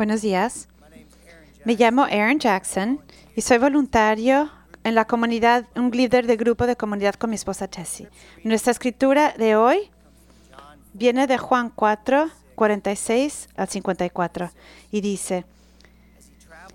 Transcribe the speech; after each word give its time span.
Buenos 0.00 0.22
días. 0.22 0.66
Me 1.66 1.74
llamo 1.74 2.04
Aaron 2.04 2.38
Jackson 2.38 3.02
y 3.36 3.42
soy 3.42 3.58
voluntario 3.58 4.50
en 4.82 4.94
la 4.94 5.04
comunidad, 5.04 5.66
un 5.76 5.90
líder 5.90 6.26
de 6.26 6.38
grupo 6.38 6.66
de 6.66 6.74
comunidad 6.74 7.16
con 7.16 7.28
mi 7.28 7.36
esposa 7.36 7.68
Tessie. 7.68 8.08
Nuestra 8.42 8.70
escritura 8.70 9.34
de 9.36 9.56
hoy 9.56 9.90
viene 10.94 11.26
de 11.26 11.36
Juan 11.36 11.68
4, 11.68 12.30
46 12.54 13.50
al 13.54 13.68
54 13.68 14.50
y 14.90 15.02
dice, 15.02 15.44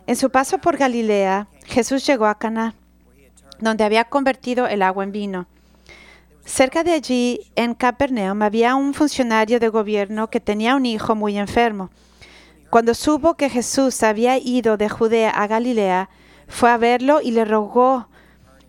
en 0.06 0.16
su 0.16 0.30
paso 0.30 0.60
por 0.60 0.78
Galilea, 0.78 1.48
Jesús 1.66 2.06
llegó 2.06 2.28
a 2.28 2.38
Cana, 2.38 2.76
donde 3.58 3.86
había 3.86 4.04
convertido 4.04 4.68
el 4.68 4.84
agua 4.84 5.04
en 5.04 5.12
vino. 5.12 5.48
Cerca 6.46 6.84
de 6.84 6.92
allí, 6.92 7.40
en 7.56 7.74
Capernaum, 7.74 8.44
había 8.44 8.76
un 8.76 8.94
funcionario 8.94 9.60
de 9.60 9.70
gobierno 9.70 10.30
que 10.30 10.40
tenía 10.40 10.76
un 10.76 10.86
hijo 10.86 11.16
muy 11.16 11.40
enfermo. 11.40 11.90
Cuando 12.70 12.94
supo 12.94 13.36
que 13.36 13.50
Jesús 13.50 14.04
había 14.04 14.38
ido 14.38 14.78
de 14.78 14.90
Judea 14.90 15.30
a 15.30 15.48
Galilea, 15.48 16.10
fue 16.48 16.70
a 16.70 16.78
verlo 16.78 17.22
y 17.22 17.32
le 17.32 17.46
rogó 17.46 18.08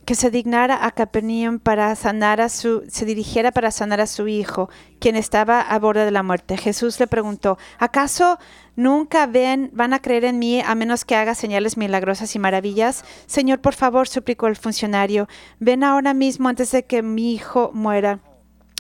que 0.06 0.14
se 0.14 0.30
dignara 0.30 0.87
a 0.87 0.92
Capernaum 0.92 1.59
para 1.59 1.95
sanar 1.96 2.40
a 2.40 2.48
su, 2.48 2.84
se 2.88 3.04
dirigiera 3.04 3.51
para 3.51 3.73
sanar 3.73 4.01
a 4.01 4.06
su 4.06 4.28
hijo, 4.28 4.70
quien 5.01 5.16
estaba 5.16 5.60
a 5.60 5.78
borde 5.80 6.04
de 6.04 6.12
la 6.12 6.23
muerte. 6.23 6.56
Jesús 6.56 7.01
le 7.01 7.09
preguntó, 7.09 7.59
¿acaso 7.78 8.38
nunca 8.77 9.27
ven, 9.27 9.70
van 9.73 9.92
a 9.92 9.98
creer 10.01 10.24
en 10.24 10.38
mí 10.38 10.62
a 10.65 10.76
menos 10.76 11.04
que 11.04 11.16
haga 11.16 11.34
señales 11.34 11.76
milagrosas 11.76 12.37
y 12.37 12.38
maravillas? 12.38 13.04
Señor, 13.26 13.60
por 13.60 13.74
favor, 13.74 14.06
suplicó 14.06 14.46
el 14.46 14.54
funcionario, 14.54 15.26
ven 15.59 15.82
ahora 15.82 16.15
mismo 16.15 16.48
antes 16.48 16.70
de 16.70 16.84
que 16.84 17.02
mi 17.02 17.34
hijo 17.34 17.73
muera. 17.74 18.20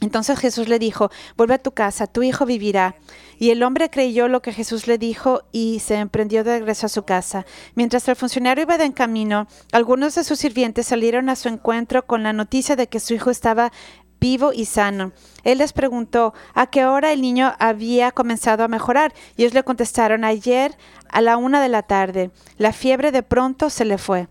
Entonces 0.02 0.38
Jesús 0.38 0.68
le 0.68 0.78
dijo, 0.78 1.10
vuelve 1.36 1.54
a 1.54 1.62
tu 1.62 1.72
casa, 1.72 2.06
tu 2.06 2.22
hijo 2.22 2.44
vivirá. 2.44 2.96
Y 3.38 3.50
el 3.50 3.62
hombre 3.62 3.88
creyó 3.88 4.28
lo 4.28 4.42
que 4.42 4.52
Jesús 4.52 4.86
le 4.86 4.98
dijo 4.98 5.42
y 5.52 5.80
se 5.80 5.96
emprendió 5.96 6.44
de 6.44 6.58
regreso 6.58 6.86
a 6.86 6.90
su 6.90 7.04
casa. 7.04 7.46
Mientras 7.74 8.06
el 8.08 8.16
funcionario 8.16 8.62
iba 8.62 8.76
de 8.76 8.92
camino, 8.92 9.46
algunos 9.72 10.14
de 10.14 10.24
sus 10.24 10.38
sirvientes 10.38 10.86
salieron 10.86 11.30
a 11.30 11.36
su 11.36 11.48
encuentro 11.48 12.06
con 12.06 12.22
la 12.22 12.34
noticia 12.34 12.76
de 12.76 12.88
que 12.88 13.00
su 13.00 13.14
hijo 13.14 13.30
estaba 13.30 13.72
vivo 14.20 14.52
y 14.52 14.66
sano. 14.66 15.12
Él 15.44 15.58
les 15.58 15.72
preguntó 15.72 16.34
a 16.54 16.66
qué 16.66 16.84
hora 16.84 17.12
el 17.12 17.22
niño 17.22 17.54
había 17.58 18.12
comenzado 18.12 18.64
a 18.64 18.68
mejorar 18.68 19.14
y 19.36 19.42
ellos 19.42 19.54
le 19.54 19.64
contestaron 19.64 20.24
ayer 20.24 20.76
a 21.08 21.20
la 21.20 21.36
una 21.36 21.62
de 21.62 21.68
la 21.68 21.82
tarde. 21.82 22.30
La 22.58 22.72
fiebre 22.72 23.12
de 23.12 23.22
pronto 23.22 23.70
se 23.70 23.84
le 23.84 23.98
fue. 23.98 24.28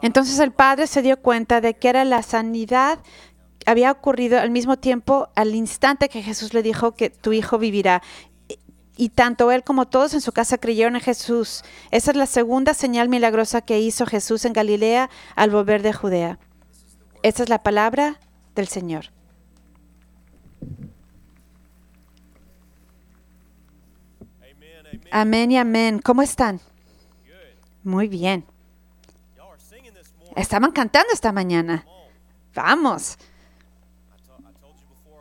Entonces 0.00 0.38
el 0.38 0.52
padre 0.52 0.86
se 0.86 1.02
dio 1.02 1.20
cuenta 1.20 1.60
de 1.60 1.74
que 1.74 1.88
era 1.88 2.04
la 2.04 2.22
sanidad 2.22 3.00
había 3.68 3.92
ocurrido 3.92 4.38
al 4.40 4.50
mismo 4.50 4.78
tiempo, 4.78 5.28
al 5.34 5.54
instante 5.54 6.08
que 6.08 6.22
Jesús 6.22 6.54
le 6.54 6.62
dijo 6.62 6.92
que 6.92 7.10
tu 7.10 7.32
hijo 7.32 7.58
vivirá. 7.58 8.02
Y 8.96 9.10
tanto 9.10 9.52
él 9.52 9.62
como 9.62 9.86
todos 9.86 10.14
en 10.14 10.20
su 10.20 10.32
casa 10.32 10.58
creyeron 10.58 10.96
en 10.96 11.02
Jesús. 11.02 11.62
Esa 11.90 12.10
es 12.10 12.16
la 12.16 12.26
segunda 12.26 12.74
señal 12.74 13.08
milagrosa 13.08 13.60
que 13.60 13.78
hizo 13.78 14.06
Jesús 14.06 14.44
en 14.44 14.54
Galilea 14.54 15.10
al 15.36 15.50
volver 15.50 15.82
de 15.82 15.92
Judea. 15.92 16.38
Esa 17.22 17.42
es 17.42 17.48
la 17.48 17.62
palabra 17.62 18.18
del 18.54 18.68
Señor. 18.68 19.12
Amén 25.10 25.52
y 25.52 25.58
amén. 25.58 26.00
¿Cómo 26.00 26.22
están? 26.22 26.60
Muy 27.84 28.08
bien. 28.08 28.44
Estaban 30.36 30.72
cantando 30.72 31.12
esta 31.12 31.32
mañana. 31.32 31.86
Vamos. 32.54 33.18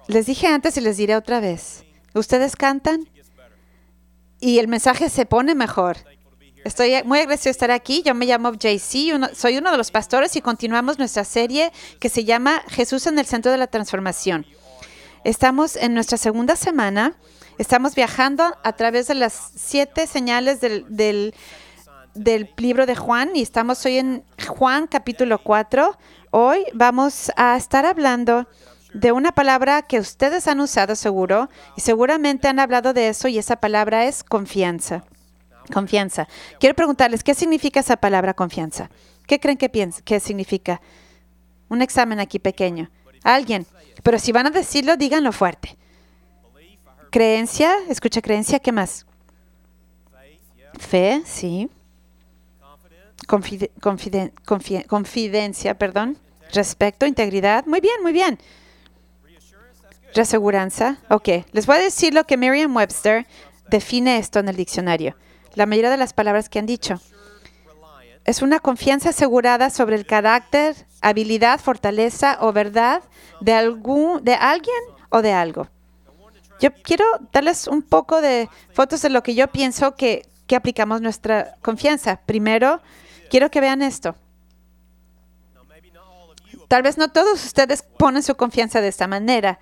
Les 0.07 0.25
dije 0.25 0.47
antes 0.47 0.77
y 0.77 0.81
les 0.81 0.95
diré 0.95 1.17
otra 1.17 1.41
vez. 1.41 1.83
Ustedes 2.13 2.55
cantan 2.55 3.09
y 4.39 4.59
el 4.59 4.69
mensaje 4.69 5.09
se 5.09 5.25
pone 5.25 5.53
mejor. 5.53 5.97
Estoy 6.63 7.03
muy 7.03 7.19
agradecido 7.19 7.49
de 7.49 7.51
estar 7.51 7.71
aquí. 7.71 8.03
Yo 8.03 8.15
me 8.15 8.25
llamo 8.25 8.53
JC, 8.53 9.35
soy 9.35 9.57
uno 9.57 9.71
de 9.71 9.77
los 9.77 9.91
pastores 9.91 10.35
y 10.37 10.41
continuamos 10.41 10.97
nuestra 10.97 11.25
serie 11.25 11.71
que 11.99 12.07
se 12.07 12.23
llama 12.23 12.63
Jesús 12.69 13.05
en 13.07 13.19
el 13.19 13.25
centro 13.25 13.51
de 13.51 13.57
la 13.57 13.67
transformación. 13.67 14.45
Estamos 15.25 15.75
en 15.75 15.93
nuestra 15.93 16.17
segunda 16.17 16.55
semana. 16.55 17.17
Estamos 17.57 17.93
viajando 17.93 18.55
a 18.63 18.73
través 18.73 19.07
de 19.07 19.15
las 19.15 19.51
siete 19.55 20.07
señales 20.07 20.61
del, 20.61 20.85
del, 20.87 21.35
del 22.13 22.53
libro 22.57 22.85
de 22.85 22.95
Juan 22.95 23.35
y 23.35 23.41
estamos 23.41 23.85
hoy 23.85 23.97
en 23.97 24.23
Juan 24.47 24.87
capítulo 24.87 25.39
4. 25.39 25.97
Hoy 26.31 26.65
vamos 26.73 27.29
a 27.35 27.57
estar 27.57 27.85
hablando 27.85 28.47
de 28.93 29.11
una 29.11 29.31
palabra 29.33 29.81
que 29.81 29.99
ustedes 29.99 30.47
han 30.47 30.59
usado 30.59 30.95
seguro 30.95 31.49
y 31.75 31.81
seguramente 31.81 32.47
han 32.47 32.59
hablado 32.59 32.93
de 32.93 33.09
eso 33.09 33.27
y 33.27 33.37
esa 33.37 33.57
palabra 33.57 34.05
es 34.05 34.23
confianza. 34.23 35.03
Confianza. 35.73 36.27
Quiero 36.59 36.75
preguntarles, 36.75 37.23
¿qué 37.23 37.33
significa 37.33 37.81
esa 37.81 37.97
palabra 37.97 38.33
confianza? 38.33 38.89
¿Qué 39.25 39.39
creen 39.39 39.57
que, 39.57 39.69
piensa, 39.69 40.01
que 40.01 40.19
significa? 40.19 40.81
Un 41.67 41.81
examen 41.81 42.19
aquí 42.19 42.39
pequeño. 42.39 42.89
Alguien. 43.23 43.65
Pero 44.03 44.19
si 44.19 44.31
van 44.31 44.47
a 44.47 44.51
decirlo, 44.51 44.95
díganlo 44.95 45.33
fuerte. 45.33 45.77
Creencia, 47.11 47.75
escucha 47.89 48.21
creencia, 48.21 48.59
¿qué 48.59 48.71
más? 48.71 49.05
Fe, 50.79 51.21
sí. 51.25 51.69
confidencia, 54.87 55.77
perdón. 55.77 56.17
Respeto, 56.53 57.05
integridad. 57.05 57.65
Muy 57.65 57.81
bien, 57.81 58.01
muy 58.01 58.13
bien. 58.13 58.39
Reaseguranza. 60.13 60.97
Ok, 61.09 61.29
les 61.51 61.65
voy 61.65 61.77
a 61.77 61.81
decir 61.81 62.13
lo 62.13 62.25
que 62.25 62.37
Merriam-Webster 62.37 63.27
define 63.69 64.17
esto 64.17 64.39
en 64.39 64.49
el 64.49 64.55
diccionario. 64.55 65.15
La 65.53 65.65
mayoría 65.65 65.89
de 65.89 65.97
las 65.97 66.13
palabras 66.13 66.49
que 66.49 66.59
han 66.59 66.65
dicho. 66.65 66.99
Es 68.25 68.41
una 68.41 68.59
confianza 68.59 69.09
asegurada 69.09 69.69
sobre 69.69 69.95
el 69.95 70.05
carácter, 70.05 70.75
habilidad, 71.01 71.59
fortaleza 71.59 72.37
o 72.41 72.51
verdad 72.51 73.01
de, 73.39 73.53
algún, 73.53 74.23
de 74.23 74.33
alguien 74.33 74.75
o 75.09 75.21
de 75.21 75.31
algo. 75.31 75.69
Yo 76.59 76.73
quiero 76.73 77.05
darles 77.31 77.67
un 77.67 77.81
poco 77.81 78.19
de 78.19 78.49
fotos 78.73 79.01
de 79.01 79.09
lo 79.09 79.23
que 79.23 79.35
yo 79.35 79.47
pienso 79.47 79.95
que, 79.95 80.27
que 80.47 80.55
aplicamos 80.55 81.01
nuestra 81.01 81.55
confianza. 81.61 82.19
Primero, 82.25 82.81
quiero 83.29 83.49
que 83.49 83.61
vean 83.61 83.81
esto. 83.81 84.15
Tal 86.67 86.81
vez 86.81 86.97
no 86.97 87.09
todos 87.09 87.45
ustedes 87.45 87.81
ponen 87.81 88.23
su 88.23 88.35
confianza 88.35 88.81
de 88.81 88.89
esta 88.89 89.07
manera, 89.07 89.59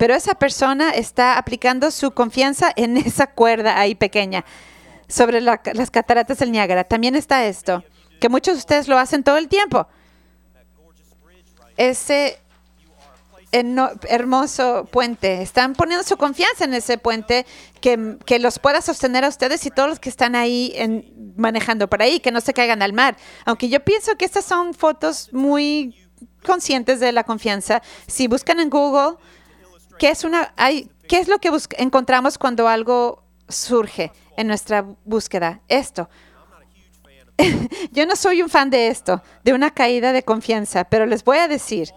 pero 0.00 0.14
esa 0.14 0.34
persona 0.34 0.92
está 0.92 1.36
aplicando 1.36 1.90
su 1.90 2.12
confianza 2.12 2.72
en 2.74 2.96
esa 2.96 3.26
cuerda 3.26 3.78
ahí 3.78 3.94
pequeña 3.94 4.46
sobre 5.08 5.42
las 5.42 5.90
cataratas 5.90 6.38
del 6.38 6.52
Niágara. 6.52 6.84
También 6.84 7.16
está 7.16 7.44
esto, 7.44 7.84
que 8.18 8.30
muchos 8.30 8.54
de 8.54 8.60
ustedes 8.60 8.88
lo 8.88 8.96
hacen 8.96 9.22
todo 9.22 9.36
el 9.36 9.46
tiempo. 9.48 9.86
Ese 11.76 12.38
hermoso 13.52 14.88
puente. 14.90 15.42
Están 15.42 15.74
poniendo 15.74 16.02
su 16.02 16.16
confianza 16.16 16.64
en 16.64 16.72
ese 16.72 16.96
puente 16.96 17.44
que, 17.82 18.38
los 18.38 18.58
pueda 18.58 18.80
sostener 18.80 19.26
a 19.26 19.28
ustedes 19.28 19.66
y 19.66 19.70
todos 19.70 19.90
los 19.90 20.00
que 20.00 20.08
están 20.08 20.34
ahí 20.34 21.04
manejando 21.36 21.90
por 21.90 22.00
ahí, 22.00 22.20
que 22.20 22.30
no 22.30 22.40
se 22.40 22.54
caigan 22.54 22.80
al 22.80 22.94
mar. 22.94 23.18
Aunque 23.44 23.68
yo 23.68 23.80
pienso 23.80 24.16
que 24.16 24.24
estas 24.24 24.46
son 24.46 24.72
fotos 24.72 25.30
muy 25.34 25.94
conscientes 26.42 27.00
de 27.00 27.12
la 27.12 27.24
confianza. 27.24 27.82
Si 28.06 28.28
buscan 28.28 28.60
en 28.60 28.70
Google 28.70 29.18
¿Qué 30.00 30.08
es, 30.08 30.24
una, 30.24 30.54
¿qué 30.56 31.18
es 31.18 31.28
lo 31.28 31.38
que 31.40 31.50
encontramos 31.76 32.38
cuando 32.38 32.66
algo 32.66 33.22
surge 33.50 34.10
en 34.38 34.46
nuestra 34.46 34.82
búsqueda? 35.04 35.60
Esto. 35.68 36.08
Yo 37.92 38.06
no 38.06 38.16
soy 38.16 38.40
un 38.40 38.48
fan 38.48 38.70
de 38.70 38.88
esto, 38.88 39.22
de 39.44 39.52
una 39.52 39.72
caída 39.72 40.14
de 40.14 40.22
confianza, 40.22 40.84
pero 40.84 41.04
les 41.04 41.22
voy 41.22 41.36
a 41.36 41.48
decir 41.48 41.90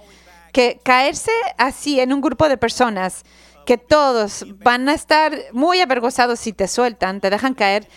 que 0.51 0.81
caerse 0.83 1.31
así 1.57 2.01
en 2.01 2.11
un 2.11 2.19
grupo 2.19 2.49
de 2.49 2.57
personas 2.57 3.23
que 3.65 3.77
todos 3.77 4.45
van 4.57 4.89
a 4.89 4.95
estar 4.95 5.33
muy 5.53 5.79
avergonzados 5.79 6.41
si 6.41 6.51
te 6.51 6.67
sueltan, 6.67 7.21
te 7.21 7.29
dejan 7.29 7.53
caer, 7.53 7.87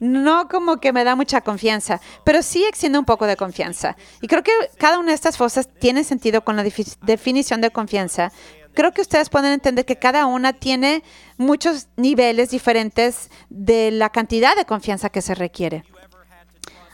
no 0.00 0.48
como 0.48 0.78
que 0.78 0.92
me 0.92 1.04
da 1.04 1.14
mucha 1.14 1.42
confianza, 1.42 2.00
pero 2.24 2.42
sí 2.42 2.64
extiende 2.64 2.98
un 2.98 3.04
poco 3.04 3.28
de 3.28 3.36
confianza. 3.36 3.96
Y 4.20 4.26
creo 4.26 4.42
que 4.42 4.50
cada 4.76 4.98
una 4.98 5.10
de 5.10 5.14
estas 5.14 5.36
cosas 5.36 5.68
tiene 5.78 6.02
sentido 6.02 6.42
con 6.42 6.56
la 6.56 6.64
definición 6.64 7.60
de 7.60 7.70
confianza 7.70 8.32
creo 8.74 8.92
que 8.92 9.02
ustedes 9.02 9.28
pueden 9.28 9.52
entender 9.52 9.84
que 9.84 9.96
cada 9.96 10.26
una 10.26 10.52
tiene 10.52 11.02
muchos 11.36 11.88
niveles 11.96 12.50
diferentes 12.50 13.30
de 13.50 13.90
la 13.90 14.10
cantidad 14.10 14.56
de 14.56 14.64
confianza 14.64 15.10
que 15.10 15.22
se 15.22 15.34
requiere. 15.34 15.84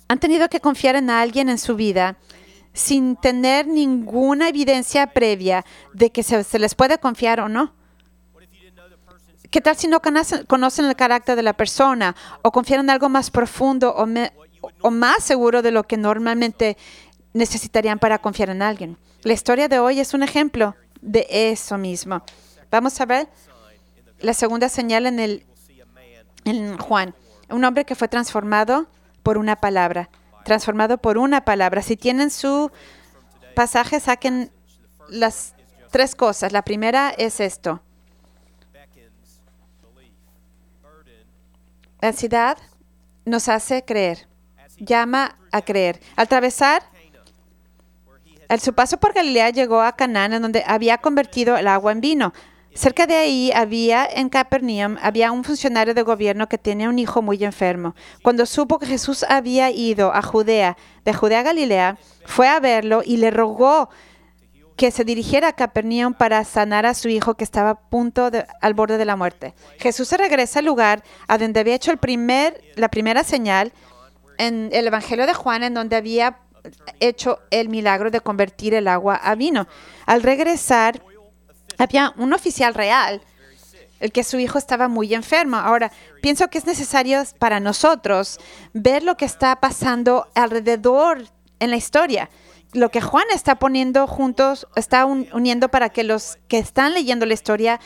¿Han 0.09 0.19
tenido 0.19 0.49
que 0.49 0.61
confiar 0.61 0.97
en 0.97 1.11
alguien 1.11 1.49
en 1.49 1.59
su 1.59 1.77
vida 1.77 2.17
sin 2.73 3.17
tener 3.17 3.67
ninguna 3.67 4.49
evidencia 4.49 5.09
previa 5.09 5.65
de 5.93 6.11
que 6.11 6.23
se, 6.23 6.59
les 6.59 6.75
puede 6.75 6.99
confiar 6.99 7.41
o 7.41 7.49
no? 7.49 7.75
¿Qué 9.51 9.61
tal 9.61 9.77
si 9.77 9.89
no 9.89 10.01
conocen, 10.01 10.85
el 10.87 10.97
carácter 10.97 11.37
de 11.37 11.43
la 11.43 11.55
persona 11.55 12.15
o 12.43 12.53
confían 12.53 12.81
en 12.81 12.91
algo 12.91 13.09
más 13.09 13.31
profundo 13.31 13.95
o, 13.97 14.07
o 14.81 14.91
más 14.91 15.25
seguro 15.25 15.63
de 15.63 15.71
lo 15.71 15.85
que 15.85 15.97
normalmente 15.97 16.77
necesitarían 17.33 17.99
para 17.99 18.19
confiar 18.19 18.51
en 18.51 18.63
alguien? 18.63 18.99
La 19.23 19.33
historia 19.33 19.69
de 19.69 19.79
hoy 19.79 20.01
es 20.01 20.15
un 20.15 20.23
ejemplo 20.23 20.77
de 21.01 21.27
eso 21.31 21.79
mismo. 21.79 22.23
Vamos 22.71 23.01
a 23.01 23.07
ver 23.07 23.29
la 24.21 24.35
segunda 24.35 24.69
señal 24.69 25.07
en 25.07 25.21
el, 25.21 25.47
en 26.45 26.77
Juan. 26.79 27.15
Un 27.49 27.65
hombre 27.65 27.85
que 27.85 27.95
fue 27.95 28.09
transformado 28.09 28.89
por 29.23 29.39
una 29.39 29.57
palabra. 29.57 30.11
Transformado 30.45 30.99
por 30.99 31.19
una 31.19 31.45
palabra. 31.45 31.83
Si 31.83 31.97
tienen 31.97 32.31
su 32.31 32.71
pasaje, 33.55 34.01
saquen 34.01 34.51
las 35.09 35.55
tres 35.91 36.15
cosas. 36.15 36.53
La 36.53 36.63
primera 36.63 37.11
es 37.11 37.41
esto. 37.41 37.83
La 42.01 42.09
ansiedad 42.09 42.57
nos 43.25 43.49
hace 43.49 43.85
creer, 43.85 44.29
llama 44.79 45.37
a 45.51 45.63
creer. 45.63 46.01
Al 46.15 46.25
atravesar, 46.25 46.83
al 48.49 48.61
su 48.61 48.73
paso 48.73 48.99
por 48.99 49.13
Galilea 49.13 49.51
llegó 49.51 49.83
a 49.83 49.93
Canaán, 49.93 50.33
en 50.33 50.43
donde 50.43 50.65
había 50.67 50.99
convertido 50.99 51.57
el 51.57 51.69
agua 51.69 51.93
en 51.93 52.01
vino. 52.01 52.33
Cerca 52.75 53.07
de 53.07 53.17
ahí 53.17 53.51
había 53.53 54.07
en 54.07 54.29
Capernaum 54.29 54.99
había 55.03 55.33
un 55.33 55.43
funcionario 55.43 55.95
de 55.95 56.03
gobierno 56.03 56.49
que 56.49 56.59
tenía 56.59 56.89
un 56.89 56.99
hijo 56.99 57.23
muy 57.23 57.43
enfermo. 57.43 57.95
Cuando 58.23 58.47
supo 58.47 58.79
que 58.79 58.87
Jesús 58.87 59.25
había 59.29 59.71
ido 59.71 60.15
a 60.15 60.23
Judea, 60.23 60.77
de 61.05 61.13
Judea 61.13 61.41
a 61.41 61.43
Galilea, 61.43 61.99
fue 62.25 62.49
a 62.49 62.61
verlo 62.61 63.03
y 63.05 63.17
le 63.17 63.31
rogó 63.31 63.89
que 64.77 64.93
se 64.93 65.05
dirigiera 65.05 65.49
a 65.49 65.53
Capernaum 65.55 66.15
para 66.15 66.45
sanar 66.45 66.87
a 66.87 66.95
su 66.95 67.09
hijo 67.09 67.35
que 67.35 67.43
estaba 67.43 67.71
a 67.71 67.81
punto 67.81 68.31
de, 68.31 68.47
al 68.61 68.75
borde 68.75 68.97
de 68.97 69.05
la 69.05 69.17
muerte. 69.17 69.55
Jesús 69.79 70.07
se 70.07 70.17
regresa 70.17 70.61
al 70.61 70.67
lugar 70.67 71.03
a 71.27 71.37
donde 71.37 71.59
había 71.59 71.75
hecho 71.75 71.93
la 71.93 72.89
primera 72.89 73.25
señal 73.25 73.73
en 74.39 74.71
el 74.73 74.87
Evangelio 74.87 75.27
de 75.27 75.35
Juan, 75.35 75.65
en 75.65 75.75
donde 75.75 75.97
había 75.97 76.39
hecho 77.01 77.41
el 77.51 77.69
milagro 77.69 78.11
de 78.11 78.21
convertir 78.21 78.75
el 78.75 78.89
agua 78.89 79.17
a 79.17 79.35
vino. 79.35 79.67
Al 80.07 80.23
regresar, 80.23 81.03
había 81.79 82.13
un 82.17 82.33
oficial 82.33 82.75
real, 82.75 83.23
el 84.01 84.13
que 84.13 84.25
su 84.25 84.39
hijo 84.39 84.59
estaba 84.59 84.89
muy 84.89 85.15
enfermo. 85.15 85.57
Ahora, 85.57 85.93
pienso 86.23 86.49
que 86.49 86.59
es 86.59 86.67
necesario 86.67 87.23
para 87.39 87.61
nosotros 87.61 88.39
ver 88.73 89.03
lo 89.03 89.17
que 89.17 89.25
está 89.25 89.57
pasando 89.57 90.29
alrededor 90.35 91.25
en 91.61 91.71
la 91.71 91.77
historia 91.77 92.31
lo 92.73 92.91
que 92.91 93.01
Juan 93.01 93.25
está 93.33 93.57
poniendo 93.57 94.07
juntos, 94.07 94.67
está 94.77 95.07
uniendo 95.07 95.69
para 95.71 95.89
que 95.89 96.05
los 96.05 96.39
que 96.49 96.59
están 96.59 96.93
leyendo 96.93 97.25
la 97.25 97.35
historia 97.35 97.81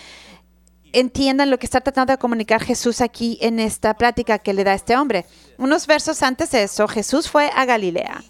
entiendan 0.93 1.51
lo 1.51 1.59
que 1.59 1.67
está 1.67 1.81
tratando 1.81 2.13
de 2.13 2.19
comunicar 2.19 2.63
Jesús 2.63 3.01
aquí 3.01 3.39
en 3.41 3.61
esta 3.61 3.95
plática 3.95 4.39
que 4.39 4.53
le 4.53 4.65
da 4.65 4.75
este 4.75 4.97
hombre. 4.97 5.25
Unos 5.57 5.87
versos 5.87 6.23
antes 6.23 6.51
de 6.51 6.65
eso, 6.65 6.87
Jesús 6.89 7.29
fue 7.29 7.51
a 7.55 7.65
Galilea. 7.65 8.23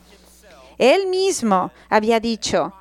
Él 0.78 1.06
mismo 1.06 1.70
había 1.88 2.20
dicho 2.20 2.72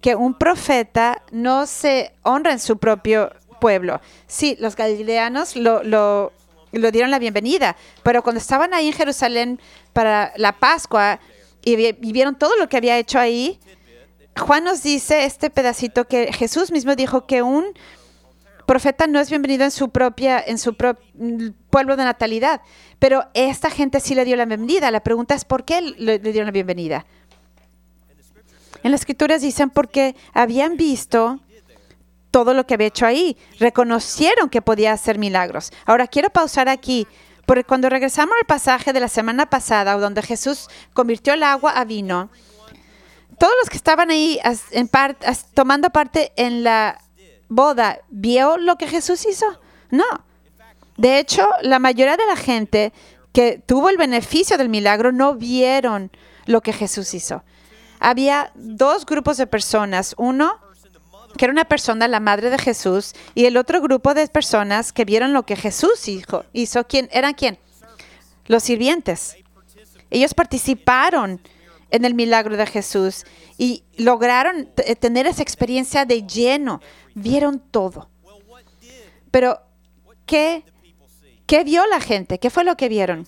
que 0.00 0.14
un 0.14 0.34
profeta 0.34 1.22
no 1.32 1.66
se 1.66 2.12
honra 2.22 2.52
en 2.52 2.60
su 2.60 2.78
propio 2.78 3.32
pueblo. 3.60 4.00
Sí, 4.26 4.56
los 4.60 4.76
galileanos 4.76 5.56
lo, 5.56 6.32
dieron 6.72 7.10
la 7.10 7.18
bienvenida, 7.18 7.76
pero 8.02 8.22
cuando 8.22 8.38
estaban 8.38 8.74
ahí 8.74 8.88
en 8.88 8.92
Jerusalén 8.92 9.60
para 9.92 10.32
la 10.36 10.52
Pascua, 10.52 11.20
y 11.62 11.92
vieron 12.12 12.38
todo 12.38 12.56
lo 12.56 12.68
que 12.68 12.76
había 12.76 12.96
hecho 12.96 13.18
ahí, 13.18 13.58
Juan 14.38 14.64
nos 14.64 14.82
dice 14.82 15.24
este 15.24 15.50
pedacito 15.50 16.06
que 16.06 16.32
Jesús 16.32 16.70
mismo 16.70 16.94
dijo 16.94 17.26
que 17.26 17.42
un 17.42 17.64
profeta 18.66 19.06
no 19.06 19.18
es 19.18 19.30
bienvenido 19.30 19.64
en 19.64 19.70
su 19.70 19.88
propia 19.90 20.42
en 20.44 20.58
su 20.58 20.76
pueblo 21.70 21.96
de 21.96 22.04
natalidad, 22.04 22.60
pero 22.98 23.24
esta 23.32 23.70
gente 23.70 24.00
sí 24.00 24.14
le 24.14 24.24
dio 24.24 24.36
la 24.36 24.44
bienvenida. 24.44 24.90
La 24.90 25.02
pregunta 25.02 25.34
es 25.34 25.44
por 25.44 25.64
qué 25.64 25.80
le, 25.80 26.18
le 26.18 26.32
dieron 26.32 26.46
la 26.46 26.52
bienvenida. 26.52 27.06
En 28.82 28.90
las 28.92 29.00
escrituras 29.00 29.42
dicen 29.42 29.70
porque 29.70 30.16
habían 30.32 30.76
visto 30.76 31.40
todo 32.30 32.54
lo 32.54 32.66
que 32.66 32.74
había 32.74 32.88
hecho 32.88 33.06
ahí, 33.06 33.36
reconocieron 33.58 34.50
que 34.50 34.62
podía 34.62 34.92
hacer 34.92 35.18
milagros. 35.18 35.72
Ahora 35.86 36.06
quiero 36.06 36.30
pausar 36.30 36.68
aquí 36.68 37.06
porque 37.46 37.64
cuando 37.64 37.88
regresamos 37.88 38.34
al 38.38 38.46
pasaje 38.46 38.92
de 38.92 39.00
la 39.00 39.08
semana 39.08 39.46
pasada, 39.46 39.96
donde 39.96 40.20
Jesús 40.20 40.68
convirtió 40.92 41.32
el 41.32 41.44
agua 41.44 41.70
a 41.70 41.84
vino, 41.84 42.28
todos 43.38 43.54
los 43.60 43.70
que 43.70 43.76
estaban 43.76 44.10
ahí 44.10 44.38
tomando 45.54 45.90
parte 45.90 46.32
en 46.36 46.64
la 46.64 47.00
boda, 47.48 48.00
¿vio 48.08 48.56
lo 48.56 48.76
que 48.76 48.88
Jesús 48.88 49.24
hizo? 49.26 49.46
No. 49.90 50.04
De 50.96 51.18
hecho, 51.18 51.48
la 51.62 51.78
mayoría 51.78 52.16
de 52.16 52.26
la 52.26 52.36
gente 52.36 52.92
que 53.32 53.62
tuvo 53.64 53.90
el 53.90 53.98
beneficio 53.98 54.58
del 54.58 54.68
milagro 54.68 55.12
no 55.12 55.34
vieron 55.34 56.10
lo 56.46 56.60
que 56.62 56.72
Jesús 56.72 57.14
hizo. 57.14 57.44
Había 58.00 58.52
dos 58.54 59.06
grupos 59.06 59.36
de 59.36 59.46
personas. 59.46 60.14
Uno 60.18 60.60
que 61.36 61.44
era 61.44 61.52
una 61.52 61.66
persona, 61.66 62.08
la 62.08 62.20
madre 62.20 62.50
de 62.50 62.58
Jesús, 62.58 63.14
y 63.34 63.44
el 63.44 63.56
otro 63.56 63.80
grupo 63.80 64.14
de 64.14 64.26
personas 64.28 64.92
que 64.92 65.04
vieron 65.04 65.32
lo 65.32 65.44
que 65.44 65.56
Jesús 65.56 66.08
hizo. 66.08 66.44
hizo 66.52 66.86
¿quién, 66.86 67.08
¿Eran 67.12 67.34
quién? 67.34 67.58
Los 68.46 68.62
sirvientes. 68.62 69.36
Ellos 70.10 70.34
participaron 70.34 71.40
en 71.90 72.04
el 72.04 72.14
milagro 72.14 72.56
de 72.56 72.66
Jesús 72.66 73.24
y 73.58 73.84
lograron 73.96 74.70
tener 75.00 75.26
esa 75.26 75.42
experiencia 75.42 76.04
de 76.04 76.26
lleno. 76.26 76.80
Vieron 77.14 77.58
todo. 77.58 78.08
Pero, 79.30 79.60
¿qué, 80.24 80.64
¿qué 81.46 81.64
vio 81.64 81.86
la 81.86 82.00
gente? 82.00 82.38
¿Qué 82.38 82.50
fue 82.50 82.64
lo 82.64 82.76
que 82.76 82.88
vieron? 82.88 83.26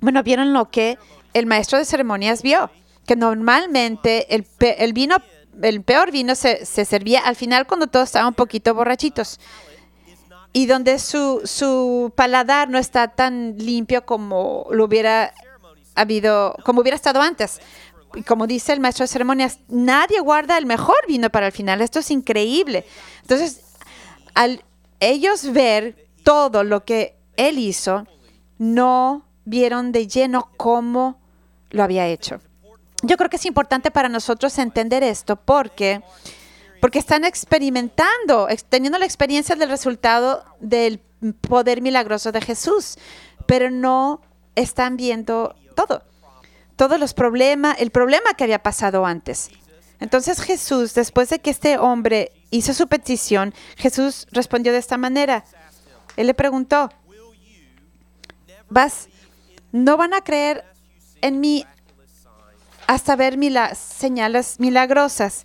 Bueno, 0.00 0.22
vieron 0.22 0.52
lo 0.52 0.70
que 0.70 0.98
el 1.32 1.46
maestro 1.46 1.78
de 1.78 1.84
ceremonias 1.84 2.42
vio, 2.42 2.70
que 3.06 3.16
normalmente 3.16 4.34
el, 4.34 4.46
el 4.60 4.92
vino 4.92 5.16
el 5.62 5.82
peor 5.82 6.10
vino 6.10 6.34
se, 6.34 6.64
servía 6.66 7.20
al 7.20 7.36
final 7.36 7.66
cuando 7.66 7.86
todos 7.86 8.08
estaban 8.08 8.28
un 8.28 8.34
poquito 8.34 8.74
borrachitos 8.74 9.40
y 10.52 10.66
donde 10.66 10.98
su, 10.98 11.42
su, 11.44 12.12
paladar 12.14 12.68
no 12.70 12.78
está 12.78 13.08
tan 13.08 13.58
limpio 13.58 14.06
como 14.06 14.66
lo 14.70 14.84
hubiera 14.84 15.34
habido, 15.94 16.56
como 16.64 16.80
hubiera 16.80 16.96
estado 16.96 17.20
antes. 17.20 17.60
Y 18.14 18.22
como 18.22 18.46
dice 18.46 18.72
el 18.72 18.80
maestro 18.80 19.02
de 19.02 19.08
ceremonias, 19.08 19.58
nadie 19.68 20.18
guarda 20.20 20.56
el 20.56 20.64
mejor 20.64 20.96
vino 21.06 21.28
para 21.28 21.46
el 21.46 21.52
final. 21.52 21.82
Esto 21.82 21.98
es 21.98 22.10
increíble. 22.10 22.86
Entonces, 23.20 23.64
al 24.34 24.64
ellos 24.98 25.52
ver 25.52 26.08
todo 26.22 26.64
lo 26.64 26.86
que 26.86 27.18
él 27.36 27.58
hizo, 27.58 28.06
no 28.56 29.26
vieron 29.44 29.92
de 29.92 30.06
lleno 30.06 30.48
cómo 30.56 31.20
lo 31.68 31.82
había 31.82 32.06
hecho. 32.06 32.40
Yo 33.02 33.16
creo 33.16 33.28
que 33.30 33.36
es 33.36 33.46
importante 33.46 33.90
para 33.90 34.08
nosotros 34.08 34.58
entender 34.58 35.02
esto 35.02 35.36
porque, 35.36 36.02
porque 36.80 36.98
están 36.98 37.24
experimentando, 37.24 38.48
teniendo 38.68 38.98
la 38.98 39.04
experiencia 39.04 39.54
del 39.54 39.68
resultado 39.68 40.44
del 40.60 41.00
poder 41.40 41.82
milagroso 41.82 42.32
de 42.32 42.40
Jesús, 42.40 42.96
pero 43.46 43.70
no 43.70 44.22
están 44.54 44.96
viendo 44.96 45.54
todo, 45.74 46.02
todos 46.76 46.98
los 46.98 47.14
problemas, 47.14 47.76
el 47.80 47.90
problema 47.90 48.34
que 48.34 48.44
había 48.44 48.62
pasado 48.62 49.04
antes. 49.04 49.50
Entonces 50.00 50.40
Jesús, 50.40 50.94
después 50.94 51.30
de 51.30 51.38
que 51.38 51.50
este 51.50 51.78
hombre 51.78 52.32
hizo 52.50 52.74
su 52.74 52.86
petición, 52.86 53.54
Jesús 53.76 54.26
respondió 54.30 54.72
de 54.72 54.78
esta 54.78 54.98
manera. 54.98 55.44
Él 56.16 56.26
le 56.26 56.34
preguntó, 56.34 56.90
¿vas? 58.68 59.08
¿No 59.72 59.96
van 59.96 60.14
a 60.14 60.22
creer 60.22 60.64
en 61.22 61.40
mí 61.40 61.66
hasta 62.86 63.16
ver 63.16 63.38
señales 63.74 64.60
milagrosas. 64.60 65.44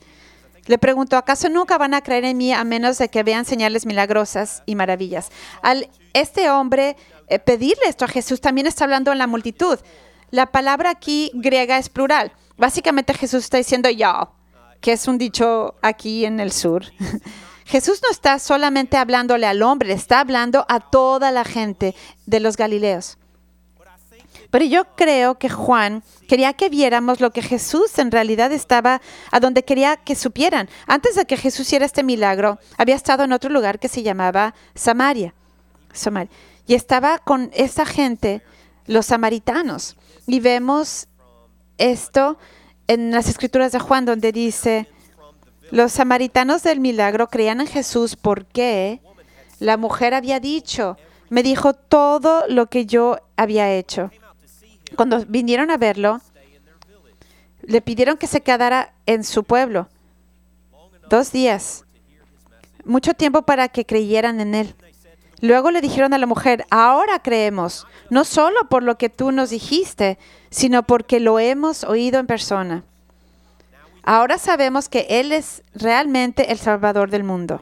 Le 0.67 0.77
pregunto, 0.77 1.17
¿acaso 1.17 1.49
nunca 1.49 1.77
van 1.77 1.93
a 1.93 2.01
creer 2.01 2.25
en 2.25 2.37
mí 2.37 2.53
a 2.53 2.63
menos 2.63 2.97
de 2.97 3.09
que 3.09 3.23
vean 3.23 3.45
señales 3.45 3.85
milagrosas 3.85 4.61
y 4.65 4.75
maravillas? 4.75 5.31
Al 5.61 5.89
este 6.13 6.49
hombre 6.49 6.95
eh, 7.27 7.39
pedirle 7.39 7.83
esto 7.87 8.05
a 8.05 8.09
Jesús, 8.09 8.41
también 8.41 8.67
está 8.67 8.83
hablando 8.83 9.11
en 9.11 9.17
la 9.17 9.27
multitud. 9.27 9.79
La 10.29 10.51
palabra 10.51 10.89
aquí 10.89 11.31
griega 11.33 11.77
es 11.77 11.89
plural. 11.89 12.31
Básicamente 12.57 13.13
Jesús 13.13 13.45
está 13.45 13.57
diciendo 13.57 13.89
yo, 13.89 14.33
que 14.81 14.91
es 14.91 15.07
un 15.07 15.17
dicho 15.17 15.75
aquí 15.81 16.25
en 16.25 16.39
el 16.39 16.51
sur. 16.51 16.83
Jesús 17.65 18.01
no 18.03 18.09
está 18.11 18.37
solamente 18.37 18.97
hablándole 18.97 19.47
al 19.47 19.61
hombre, 19.61 19.93
está 19.93 20.19
hablando 20.19 20.65
a 20.67 20.79
toda 20.81 21.31
la 21.31 21.45
gente 21.45 21.95
de 22.25 22.39
los 22.41 22.57
Galileos. 22.57 23.17
Pero 24.51 24.65
yo 24.65 24.83
creo 24.95 25.35
que 25.39 25.49
Juan 25.49 26.03
quería 26.27 26.53
que 26.53 26.69
viéramos 26.69 27.21
lo 27.21 27.31
que 27.31 27.41
Jesús 27.41 27.97
en 27.97 28.11
realidad 28.11 28.51
estaba, 28.51 29.01
a 29.31 29.39
donde 29.39 29.63
quería 29.63 29.95
que 29.95 30.13
supieran. 30.13 30.69
Antes 30.85 31.15
de 31.15 31.25
que 31.25 31.37
Jesús 31.37 31.67
hiciera 31.67 31.85
este 31.85 32.03
milagro, 32.03 32.59
había 32.77 32.95
estado 32.95 33.23
en 33.23 33.31
otro 33.31 33.49
lugar 33.49 33.79
que 33.79 33.87
se 33.87 34.03
llamaba 34.03 34.53
Samaria. 34.75 35.33
Samaria. 35.93 36.31
Y 36.67 36.75
estaba 36.75 37.17
con 37.17 37.49
esa 37.53 37.85
gente, 37.85 38.43
los 38.85 39.07
samaritanos. 39.07 39.95
Y 40.27 40.41
vemos 40.41 41.07
esto 41.77 42.37
en 42.87 43.11
las 43.11 43.29
escrituras 43.29 43.71
de 43.71 43.79
Juan, 43.79 44.05
donde 44.05 44.33
dice, 44.33 44.87
los 45.71 45.93
samaritanos 45.93 46.63
del 46.63 46.81
milagro 46.81 47.27
creían 47.27 47.61
en 47.61 47.67
Jesús 47.67 48.17
porque 48.17 48.99
la 49.59 49.77
mujer 49.77 50.13
había 50.13 50.41
dicho, 50.41 50.97
me 51.29 51.41
dijo 51.41 51.73
todo 51.73 52.43
lo 52.49 52.65
que 52.65 52.85
yo 52.85 53.17
había 53.37 53.71
hecho. 53.73 54.11
Cuando 54.95 55.25
vinieron 55.25 55.71
a 55.71 55.77
verlo, 55.77 56.21
le 57.61 57.81
pidieron 57.81 58.17
que 58.17 58.27
se 58.27 58.41
quedara 58.41 58.93
en 59.05 59.23
su 59.23 59.43
pueblo 59.43 59.87
dos 61.09 61.31
días, 61.33 61.83
mucho 62.85 63.13
tiempo 63.13 63.41
para 63.41 63.67
que 63.67 63.85
creyeran 63.85 64.39
en 64.39 64.55
él. 64.55 64.75
Luego 65.41 65.71
le 65.71 65.81
dijeron 65.81 66.13
a 66.13 66.17
la 66.17 66.25
mujer, 66.25 66.65
ahora 66.69 67.19
creemos, 67.19 67.85
no 68.09 68.23
solo 68.23 68.69
por 68.69 68.83
lo 68.83 68.97
que 68.97 69.09
tú 69.09 69.31
nos 69.31 69.49
dijiste, 69.49 70.17
sino 70.49 70.83
porque 70.83 71.19
lo 71.19 71.39
hemos 71.39 71.83
oído 71.83 72.19
en 72.19 72.27
persona. 72.27 72.83
Ahora 74.03 74.37
sabemos 74.37 74.87
que 74.87 75.07
Él 75.09 75.31
es 75.31 75.63
realmente 75.73 76.51
el 76.51 76.59
Salvador 76.59 77.09
del 77.09 77.23
mundo. 77.23 77.61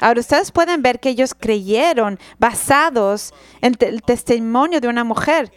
Ahora 0.00 0.20
ustedes 0.20 0.52
pueden 0.52 0.82
ver 0.82 1.00
que 1.00 1.10
ellos 1.10 1.34
creyeron 1.34 2.18
basados 2.38 3.32
en 3.60 3.76
el 3.80 4.02
testimonio 4.02 4.80
de 4.80 4.88
una 4.88 5.04
mujer 5.04 5.52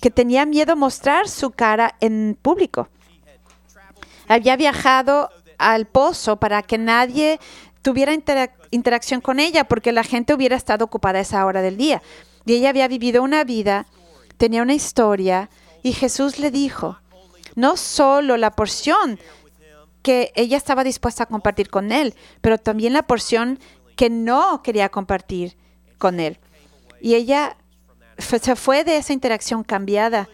que 0.00 0.10
tenía 0.10 0.46
miedo 0.46 0.76
mostrar 0.76 1.28
su 1.28 1.50
cara 1.50 1.96
en 2.00 2.36
público. 2.40 2.88
Había 4.28 4.56
viajado 4.56 5.30
al 5.58 5.86
pozo 5.86 6.36
para 6.36 6.62
que 6.62 6.78
nadie 6.78 7.38
tuviera 7.82 8.12
interacción 8.70 9.20
con 9.20 9.40
ella 9.40 9.64
porque 9.64 9.92
la 9.92 10.04
gente 10.04 10.34
hubiera 10.34 10.56
estado 10.56 10.84
ocupada 10.84 11.18
a 11.18 11.22
esa 11.22 11.44
hora 11.44 11.62
del 11.62 11.76
día. 11.76 12.02
Y 12.46 12.54
ella 12.54 12.70
había 12.70 12.88
vivido 12.88 13.22
una 13.22 13.44
vida, 13.44 13.86
tenía 14.36 14.62
una 14.62 14.74
historia 14.74 15.50
y 15.82 15.92
Jesús 15.92 16.38
le 16.38 16.50
dijo, 16.50 16.98
no 17.54 17.76
solo 17.76 18.36
la 18.36 18.52
porción 18.52 19.18
que 20.02 20.32
ella 20.34 20.56
estaba 20.56 20.84
dispuesta 20.84 21.24
a 21.24 21.26
compartir 21.26 21.68
con 21.68 21.92
él, 21.92 22.14
pero 22.40 22.56
también 22.56 22.94
la 22.94 23.06
porción 23.06 23.58
que 23.96 24.08
no 24.08 24.62
quería 24.62 24.88
compartir 24.88 25.56
con 25.98 26.20
él. 26.20 26.38
Y 27.02 27.14
ella 27.14 27.56
se 28.20 28.56
fue 28.56 28.84
de 28.84 28.96
esa 28.96 29.12
interacción 29.12 29.64
cambiada. 29.64 30.28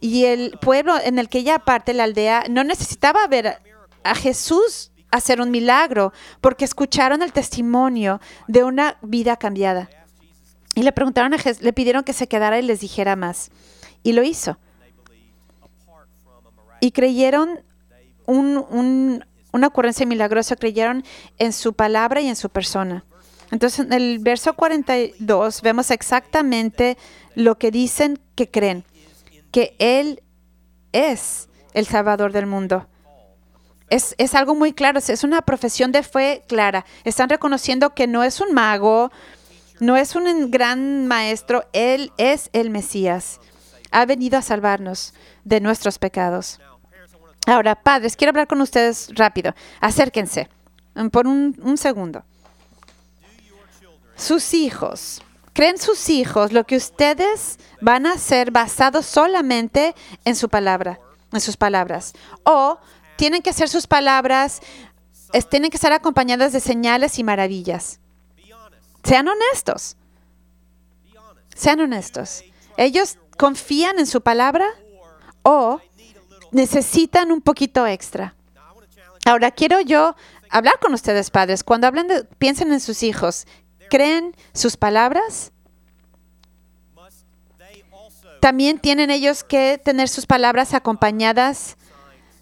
Y 0.00 0.24
el 0.24 0.58
pueblo 0.60 0.94
en 1.02 1.18
el 1.18 1.28
que 1.28 1.38
ella 1.38 1.58
parte, 1.58 1.94
la 1.94 2.04
aldea, 2.04 2.44
no 2.50 2.64
necesitaba 2.64 3.26
ver 3.26 3.58
a 4.02 4.14
Jesús 4.14 4.92
hacer 5.10 5.40
un 5.40 5.50
milagro, 5.50 6.12
porque 6.40 6.64
escucharon 6.64 7.22
el 7.22 7.32
testimonio 7.32 8.20
de 8.48 8.64
una 8.64 8.98
vida 9.00 9.36
cambiada. 9.36 9.88
Y 10.74 10.82
le 10.82 10.90
preguntaron 10.90 11.32
a 11.34 11.38
Jesús, 11.38 11.62
le 11.62 11.72
pidieron 11.72 12.02
que 12.02 12.12
se 12.12 12.26
quedara 12.26 12.58
y 12.58 12.62
les 12.62 12.80
dijera 12.80 13.14
más. 13.14 13.50
Y 14.02 14.12
lo 14.12 14.24
hizo. 14.24 14.58
Y 16.80 16.90
creyeron 16.90 17.60
un, 18.26 19.24
una 19.52 19.66
ocurrencia 19.68 20.04
milagrosa, 20.04 20.56
creyeron 20.56 21.04
en 21.38 21.52
su 21.52 21.74
palabra 21.74 22.20
y 22.20 22.28
en 22.28 22.36
su 22.36 22.50
persona. 22.50 23.04
Entonces, 23.50 23.86
en 23.86 23.92
el 23.92 24.18
verso 24.18 24.54
42 24.54 25.62
vemos 25.62 25.90
exactamente 25.90 26.96
lo 27.34 27.58
que 27.58 27.70
dicen 27.70 28.18
que 28.34 28.50
creen, 28.50 28.84
que 29.50 29.76
Él 29.78 30.22
es 30.92 31.48
el 31.72 31.86
Salvador 31.86 32.32
del 32.32 32.46
mundo. 32.46 32.86
Es, 33.90 34.14
es, 34.18 34.34
algo 34.34 34.54
muy 34.54 34.72
claro, 34.72 34.98
es 34.98 35.24
una 35.24 35.42
profesión 35.42 35.92
de 35.92 36.02
fe 36.02 36.42
clara. 36.48 36.84
Están 37.04 37.28
reconociendo 37.28 37.94
que 37.94 38.06
no 38.06 38.24
es 38.24 38.40
un 38.40 38.54
mago, 38.54 39.12
no 39.80 39.96
es 39.96 40.16
un 40.16 40.50
gran 40.50 41.06
maestro, 41.06 41.64
Él 41.72 42.12
es 42.16 42.48
el 42.52 42.70
Mesías. 42.70 43.40
Ha 43.90 44.06
venido 44.06 44.38
a 44.38 44.42
salvarnos 44.42 45.14
de 45.44 45.60
nuestros 45.60 45.98
pecados. 45.98 46.60
Ahora, 47.46 47.74
padres, 47.74 48.16
quiero 48.16 48.30
hablar 48.30 48.46
con 48.46 48.60
ustedes 48.60 49.10
rápido. 49.14 49.54
Acérquense 49.80 50.48
por 51.12 51.26
un, 51.26 51.76
segundo. 51.76 52.24
Sus 54.16 54.54
hijos. 54.54 55.22
¿Creen 55.52 55.78
sus 55.78 56.08
hijos 56.08 56.52
lo 56.52 56.64
que 56.64 56.76
ustedes 56.76 57.58
van 57.80 58.06
a 58.06 58.14
hacer 58.14 58.50
basado 58.50 59.02
solamente 59.02 59.94
en 60.24 60.34
su 60.34 60.48
palabra, 60.48 60.98
en 61.32 61.40
sus 61.40 61.56
palabras? 61.56 62.12
O 62.44 62.78
tienen 63.16 63.42
que 63.42 63.52
ser 63.52 63.68
sus 63.68 63.86
palabras, 63.86 64.60
tienen 65.50 65.70
que 65.70 65.78
ser 65.78 65.92
acompañadas 65.92 66.52
de 66.52 66.60
señales 66.60 67.18
y 67.18 67.24
maravillas. 67.24 68.00
Sean 69.04 69.28
honestos. 69.28 69.96
Sean 71.54 71.80
honestos. 71.80 72.42
¿Ellos 72.76 73.18
confían 73.36 73.98
en 73.98 74.06
su 74.06 74.22
palabra 74.22 74.66
o 75.42 75.80
necesitan 76.50 77.32
un 77.32 77.40
poquito 77.40 77.86
extra. 77.86 78.34
Ahora 79.24 79.50
quiero 79.50 79.80
yo 79.80 80.14
hablar 80.50 80.78
con 80.80 80.94
ustedes, 80.94 81.30
padres. 81.30 81.64
Cuando 81.64 81.86
hablan 81.86 82.08
de, 82.08 82.24
piensen 82.24 82.72
en 82.72 82.80
sus 82.80 83.02
hijos, 83.02 83.46
¿creen 83.90 84.34
sus 84.52 84.76
palabras? 84.76 85.52
También 88.40 88.78
tienen 88.78 89.10
ellos 89.10 89.42
que 89.42 89.80
tener 89.82 90.08
sus 90.08 90.26
palabras 90.26 90.74
acompañadas 90.74 91.76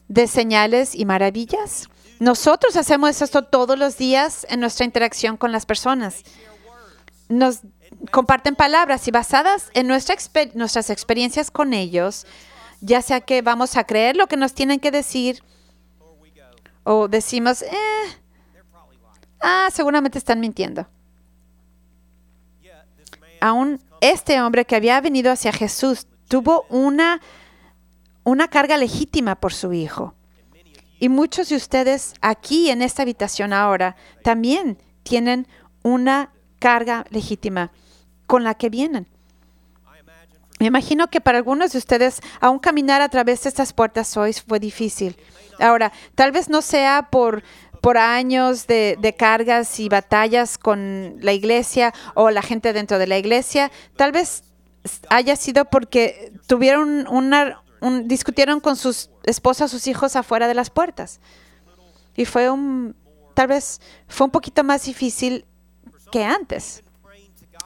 de 0.09 0.27
señales 0.27 0.95
y 0.97 1.05
maravillas. 1.05 1.89
Nosotros 2.19 2.77
hacemos 2.77 3.23
esto 3.23 3.45
todos 3.45 3.79
los 3.79 3.97
días 3.99 4.47
en 4.51 4.61
nuestra 4.61 4.85
interacción 4.85 5.37
con 5.37 5.53
las 5.53 5.65
personas. 5.65 6.23
Nos 7.29 7.61
comparten 8.11 8.57
palabras 8.57 9.07
y 9.07 9.11
basadas 9.11 9.71
en 9.75 9.87
nuestra 9.87 10.17
nuestras 10.55 10.91
experiencias 10.91 11.51
con 11.51 11.73
ellos, 11.73 12.27
ya 12.81 13.01
sea 13.01 13.21
que 13.21 13.43
vamos 13.43 13.77
a 13.77 13.85
creer 13.85 14.17
lo 14.17 14.27
que 14.27 14.37
nos 14.37 14.55
tienen 14.55 14.81
que 14.81 14.91
decir 14.91 15.43
o 16.85 17.09
decimos, 17.09 17.63
eh, 17.63 18.21
ah, 19.41 19.69
seguramente 19.73 20.19
están 20.19 20.41
mintiendo. 20.41 20.87
Aún 23.43 23.81
este 24.01 24.41
hombre 24.41 24.65
que 24.65 24.77
había 24.77 25.01
venido 25.01 25.33
hacia 25.33 25.53
Jesús 25.53 26.07
tuvo 26.29 26.65
una, 26.69 27.21
una 28.23 28.47
carga 28.47 28.77
legítima 28.77 29.35
por 29.35 29.53
su 29.53 29.73
hijo. 29.73 30.15
Y 31.01 31.09
muchos 31.09 31.49
de 31.49 31.57
ustedes 31.57 32.15
aquí 32.21 32.71
en 32.71 32.83
esta 32.83 33.03
habitación 33.03 33.53
ahora 33.53 33.97
también 34.23 34.79
tienen 35.03 35.49
una 35.83 36.31
carga 36.61 37.05
legítima 37.11 37.73
con 38.29 38.45
la 38.45 38.55
que 38.55 38.71
vienen. 38.71 39.09
Me 40.61 40.67
imagino 40.67 41.11
que 41.11 41.21
para 41.21 41.39
algunos 41.39 41.73
de 41.73 41.79
ustedes 41.79 42.21
aún 42.41 42.61
caminar 42.61 43.03
a 43.03 43.09
través 43.09 43.43
de 43.43 43.49
estas 43.49 43.73
puertas 43.73 44.17
hoy 44.17 44.35
fue 44.35 44.61
difícil. 44.61 45.17
Ahora, 45.59 45.91
tal 46.15 46.31
vez 46.31 46.49
no 46.49 46.63
sea 46.63 47.09
por, 47.11 47.43
por 47.83 47.99
años 47.99 48.67
de, 48.67 49.15
cargas 49.19 49.79
y 49.81 49.91
batallas 49.91 50.57
con 50.57 51.17
la 51.21 51.33
iglesia 51.33 51.93
o 52.15 52.31
la 52.31 52.41
gente 52.41 52.73
dentro 52.73 52.99
de 52.99 53.07
la 53.07 53.19
iglesia, 53.19 53.71
tal 53.97 54.13
vez 54.13 54.45
haya 55.11 55.37
sido 55.37 55.67
porque 55.67 56.33
tuvieron 56.47 57.07
una, 57.09 57.63
discutieron 58.05 58.61
con 58.61 58.77
sus 58.77 59.11
esposas, 59.25 59.71
sus 59.71 59.87
hijos 59.89 60.17
afuera 60.17 60.49
de 60.49 60.55
las 60.55 60.71
puertas. 60.71 61.21
Y 62.17 62.25
fue 62.25 62.49
un, 62.49 62.97
tal 63.35 63.49
vez 63.49 63.81
fue 64.07 64.27
un 64.27 64.31
poquito 64.31 64.65
más 64.65 64.85
difícil 64.85 65.45
que 66.11 66.25
antes. 66.25 66.85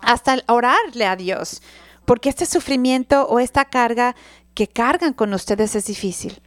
Hasta 0.00 0.38
orarle 0.48 1.06
a 1.06 1.14
Dios 1.14 1.60
porque 2.06 2.30
este 2.30 2.46
sufrimiento 2.46 3.26
o 3.28 3.38
esta 3.38 3.66
carga 3.66 4.16
que 4.54 4.66
cargan 4.68 5.12
con 5.12 5.34
ustedes 5.34 5.74
es 5.74 5.84
difícil. 5.84 6.40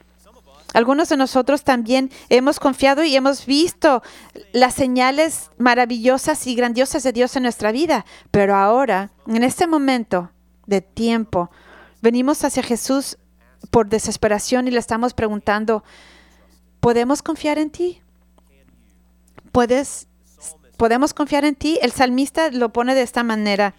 Algunos 0.72 1.08
de 1.08 1.16
nosotros 1.16 1.64
también 1.64 2.10
hemos 2.28 2.60
confiado 2.60 3.02
y 3.02 3.16
hemos 3.16 3.44
visto 3.44 4.02
las 4.52 4.74
señales 4.74 5.50
maravillosas 5.58 6.46
y 6.46 6.54
grandiosas 6.54 7.02
de 7.02 7.12
Dios 7.12 7.34
en 7.36 7.42
nuestra 7.42 7.72
vida, 7.72 8.04
pero 8.30 8.54
ahora, 8.54 9.10
en 9.26 9.42
este 9.42 9.66
momento 9.66 10.30
de 10.66 10.80
tiempo, 10.80 11.50
venimos 12.02 12.44
hacia 12.44 12.62
Jesús 12.62 13.18
por 13.70 13.88
desesperación 13.88 14.68
y 14.68 14.70
le 14.70 14.78
estamos 14.78 15.12
preguntando, 15.12 15.82
¿podemos 16.78 17.22
confiar 17.22 17.58
en 17.58 17.70
ti? 17.70 18.00
¿Puedes, 19.50 20.06
¿Podemos 20.76 21.12
confiar 21.14 21.44
en 21.44 21.56
ti? 21.56 21.78
El 21.82 21.90
salmista 21.90 22.50
lo 22.50 22.72
pone 22.72 22.94
de 22.94 23.02
esta 23.02 23.24
manera. 23.24 23.74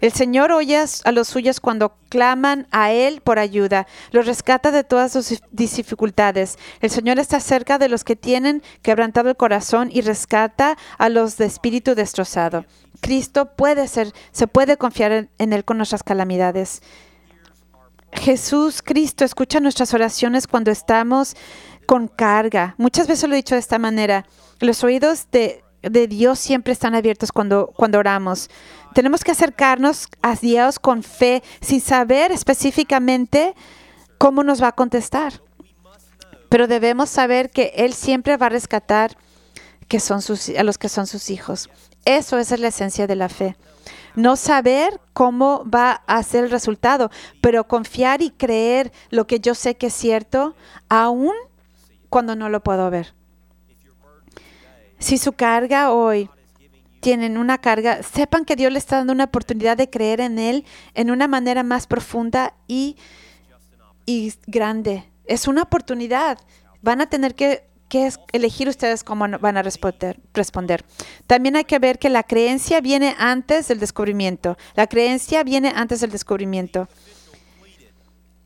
El 0.00 0.12
Señor 0.12 0.52
oye 0.52 0.84
a 1.04 1.12
los 1.12 1.28
suyos 1.28 1.60
cuando 1.60 1.96
claman 2.08 2.66
a 2.70 2.92
Él 2.92 3.20
por 3.20 3.38
ayuda. 3.38 3.86
Los 4.10 4.26
rescata 4.26 4.70
de 4.70 4.84
todas 4.84 5.12
sus 5.12 5.42
dificultades. 5.50 6.58
El 6.80 6.90
Señor 6.90 7.18
está 7.18 7.40
cerca 7.40 7.78
de 7.78 7.88
los 7.88 8.04
que 8.04 8.16
tienen 8.16 8.62
quebrantado 8.82 9.30
el 9.30 9.36
corazón 9.36 9.90
y 9.92 10.00
rescata 10.02 10.76
a 10.98 11.08
los 11.08 11.36
de 11.36 11.46
espíritu 11.46 11.94
destrozado. 11.94 12.64
Cristo 13.00 13.54
puede 13.56 13.88
ser, 13.88 14.12
se 14.32 14.46
puede 14.46 14.76
confiar 14.76 15.28
en, 15.38 15.52
Él 15.52 15.64
con 15.64 15.76
nuestras 15.76 16.02
calamidades. 16.02 16.82
Jesús 18.12 18.80
Cristo 18.82 19.24
escucha 19.24 19.58
nuestras 19.58 19.92
oraciones 19.92 20.46
cuando 20.46 20.70
estamos 20.70 21.34
con 21.86 22.08
carga. 22.08 22.74
Muchas 22.78 23.08
veces 23.08 23.28
lo 23.28 23.34
he 23.34 23.38
dicho 23.38 23.56
de 23.56 23.60
esta 23.60 23.78
manera. 23.78 24.24
Los 24.60 24.84
oídos 24.84 25.26
de, 25.32 25.63
de 25.90 26.06
Dios 26.06 26.38
siempre 26.38 26.72
están 26.72 26.94
abiertos 26.94 27.32
cuando, 27.32 27.72
cuando 27.76 27.98
oramos. 27.98 28.50
Tenemos 28.94 29.24
que 29.24 29.32
acercarnos 29.32 30.08
a 30.22 30.36
Dios 30.36 30.78
con 30.78 31.02
fe 31.02 31.42
sin 31.60 31.80
saber 31.80 32.32
específicamente 32.32 33.54
cómo 34.18 34.42
nos 34.42 34.62
va 34.62 34.68
a 34.68 34.72
contestar. 34.72 35.42
Pero 36.48 36.66
debemos 36.68 37.10
saber 37.10 37.50
que 37.50 37.72
Él 37.76 37.92
siempre 37.92 38.36
va 38.36 38.46
a 38.46 38.50
rescatar 38.50 39.16
que 39.88 40.00
son 40.00 40.22
sus, 40.22 40.48
a 40.50 40.62
los 40.62 40.78
que 40.78 40.88
son 40.88 41.06
sus 41.06 41.30
hijos. 41.30 41.68
Eso 42.04 42.38
es 42.38 42.58
la 42.58 42.68
esencia 42.68 43.06
de 43.06 43.16
la 43.16 43.28
fe. 43.28 43.56
No 44.14 44.36
saber 44.36 45.00
cómo 45.12 45.64
va 45.68 46.02
a 46.06 46.22
ser 46.22 46.44
el 46.44 46.50
resultado, 46.50 47.10
pero 47.40 47.66
confiar 47.66 48.22
y 48.22 48.30
creer 48.30 48.92
lo 49.10 49.26
que 49.26 49.40
yo 49.40 49.54
sé 49.54 49.76
que 49.76 49.88
es 49.88 49.94
cierto, 49.94 50.54
aún 50.88 51.32
cuando 52.08 52.36
no 52.36 52.48
lo 52.48 52.62
puedo 52.62 52.88
ver. 52.90 53.14
Si 54.98 55.18
su 55.18 55.32
carga 55.32 55.92
hoy 55.92 56.30
tienen 57.00 57.36
una 57.36 57.58
carga, 57.58 58.02
sepan 58.02 58.44
que 58.44 58.56
Dios 58.56 58.72
les 58.72 58.84
está 58.84 58.96
dando 58.96 59.12
una 59.12 59.24
oportunidad 59.24 59.76
de 59.76 59.90
creer 59.90 60.20
en 60.20 60.38
Él 60.38 60.64
en 60.94 61.10
una 61.10 61.28
manera 61.28 61.62
más 61.62 61.86
profunda 61.86 62.54
y, 62.66 62.96
y 64.06 64.32
grande. 64.46 65.04
Es 65.26 65.46
una 65.46 65.62
oportunidad. 65.62 66.38
Van 66.80 67.00
a 67.00 67.06
tener 67.06 67.34
que, 67.34 67.68
que 67.88 68.10
elegir 68.32 68.68
ustedes 68.68 69.04
cómo 69.04 69.26
van 69.38 69.56
a 69.56 69.62
responder, 69.62 70.18
responder. 70.32 70.84
También 71.26 71.56
hay 71.56 71.64
que 71.64 71.78
ver 71.78 71.98
que 71.98 72.08
la 72.08 72.22
creencia 72.22 72.80
viene 72.80 73.14
antes 73.18 73.68
del 73.68 73.80
descubrimiento. 73.80 74.56
La 74.74 74.86
creencia 74.86 75.44
viene 75.44 75.72
antes 75.74 76.00
del 76.00 76.10
descubrimiento 76.10 76.88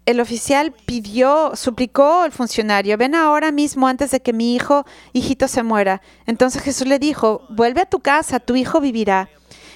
el 0.08 0.20
oficial 0.20 0.72
pidió, 0.72 1.52
suplicó 1.54 2.22
al 2.22 2.32
funcionario, 2.32 2.96
ven 2.96 3.14
ahora 3.14 3.52
mismo 3.52 3.86
antes 3.86 4.10
de 4.10 4.22
que 4.22 4.32
mi 4.32 4.54
hijo, 4.54 4.86
hijito 5.12 5.48
se 5.48 5.62
muera. 5.62 6.00
Entonces 6.24 6.62
Jesús 6.62 6.86
le 6.86 6.98
dijo, 6.98 7.42
vuelve 7.50 7.82
a 7.82 7.90
tu 7.90 8.00
casa, 8.00 8.40
tu 8.40 8.56
hijo 8.56 8.80
vivirá. 8.80 9.28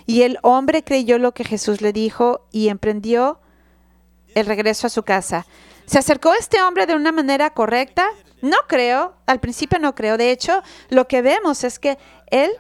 Y 0.07 0.23
el 0.23 0.39
hombre 0.41 0.85
creyó 0.85 1.19
lo 1.19 1.33
que 1.33 1.45
Jesús 1.45 1.83
le 1.83 1.93
dijo 1.93 2.47
y 2.51 2.69
emprendió 2.69 3.41
el 4.35 4.47
regreso 4.47 4.87
a 4.87 4.91
su 4.91 5.03
casa. 5.03 5.47
¿Se 5.85 5.99
acercó 5.99 6.33
este 6.33 6.63
hombre 6.63 6.87
de 6.87 6.95
una 6.95 7.13
manera 7.13 7.51
correcta? 7.51 8.07
No 8.41 8.57
creo, 8.67 9.15
al 9.27 9.39
principio 9.39 9.79
no 9.81 9.95
creo. 9.95 10.17
De 10.17 10.31
hecho, 10.31 10.63
lo 10.89 11.09
que 11.09 11.21
vemos 11.21 11.63
es 11.63 11.79
que 11.79 11.99
él, 12.31 12.53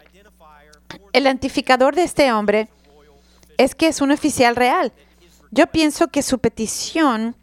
el 1.14 1.23
identificador 1.23 1.95
de 1.95 2.02
este 2.02 2.31
hombre, 2.35 2.69
es 3.57 3.75
que 3.75 3.87
es 3.87 4.02
un 4.02 4.11
oficial 4.11 4.57
real. 4.57 4.93
Yo 5.50 5.69
pienso 5.69 6.09
que 6.09 6.21
su 6.21 6.38
petición 6.38 7.35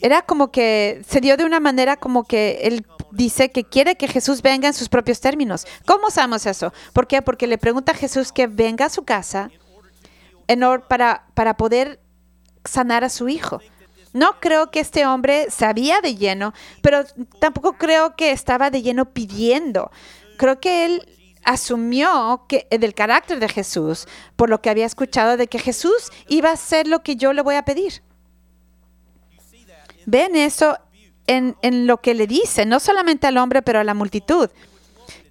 era 0.00 0.22
como 0.22 0.50
que 0.50 1.02
se 1.08 1.20
dio 1.20 1.36
de 1.36 1.44
una 1.44 1.60
manera 1.60 1.96
como 1.96 2.24
que 2.24 2.60
él 2.62 2.86
dice 3.12 3.50
que 3.50 3.64
quiere 3.64 3.96
que 3.96 4.08
Jesús 4.08 4.42
venga 4.42 4.68
en 4.68 4.74
sus 4.74 4.88
propios 4.88 5.20
términos. 5.20 5.66
¿Cómo 5.86 6.10
sabemos 6.10 6.46
eso? 6.46 6.72
¿Por 6.92 7.06
qué? 7.06 7.22
Porque 7.22 7.46
le 7.46 7.58
pregunta 7.58 7.92
a 7.92 7.94
Jesús 7.94 8.32
que 8.32 8.46
venga 8.46 8.86
a 8.86 8.90
su 8.90 9.04
casa 9.04 9.50
en 10.48 10.60
para, 10.88 11.26
para 11.34 11.56
poder 11.56 12.00
sanar 12.64 13.04
a 13.04 13.08
su 13.08 13.28
hijo. 13.28 13.60
No 14.12 14.40
creo 14.40 14.70
que 14.70 14.80
este 14.80 15.06
hombre 15.06 15.50
sabía 15.50 16.00
de 16.00 16.14
lleno, 16.14 16.54
pero 16.82 17.04
tampoco 17.38 17.74
creo 17.74 18.16
que 18.16 18.30
estaba 18.30 18.70
de 18.70 18.82
lleno 18.82 19.12
pidiendo. 19.12 19.90
Creo 20.38 20.58
que 20.60 20.86
él 20.86 21.16
asumió 21.44 22.44
que 22.48 22.66
del 22.70 22.94
carácter 22.94 23.38
de 23.38 23.48
Jesús 23.48 24.06
por 24.34 24.50
lo 24.50 24.60
que 24.60 24.70
había 24.70 24.84
escuchado 24.86 25.36
de 25.36 25.46
que 25.46 25.58
Jesús 25.58 26.10
iba 26.28 26.50
a 26.50 26.54
hacer 26.54 26.88
lo 26.88 27.02
que 27.02 27.16
yo 27.16 27.32
le 27.32 27.42
voy 27.42 27.54
a 27.54 27.64
pedir. 27.64 28.02
Ven 30.06 30.36
eso 30.36 30.78
en, 31.26 31.86
lo 31.86 32.00
que 32.00 32.14
le 32.14 32.26
dice, 32.26 32.64
no 32.64 32.80
solamente 32.80 33.26
al 33.26 33.36
hombre, 33.38 33.62
pero 33.62 33.80
a 33.80 33.84
la 33.84 33.94
multitud. 33.94 34.48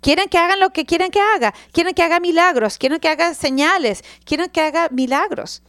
Quieren 0.02 0.30
que 0.30 0.38
hagan 0.38 0.60
lo 0.60 0.72
que 0.72 0.86
quieren 0.86 1.10
que 1.10 1.20
haga. 1.20 1.54
Quieren 1.72 1.96
que 1.96 2.04
haga 2.04 2.20
milagros. 2.20 2.78
Quieren 2.78 3.00
que 3.00 3.10
haga 3.10 3.34
señales. 3.34 4.04
Quieren 4.24 4.50
que 4.50 4.62
haga 4.62 4.90
milagros. 4.92 5.64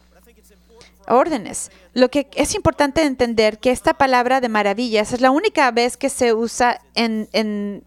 Órdenes. 1.07 1.71
Lo 1.93 2.09
que 2.09 2.27
es 2.35 2.53
importante 2.53 3.01
entender 3.01 3.57
que 3.57 3.71
esta 3.71 3.95
palabra 3.95 4.41
de 4.41 4.49
maravillas 4.49 5.13
es 5.13 5.21
la 5.21 5.31
única 5.31 5.71
vez 5.71 5.97
que 5.97 6.09
se 6.09 6.33
usa 6.33 6.79
en, 6.93 7.29
en, 7.33 7.83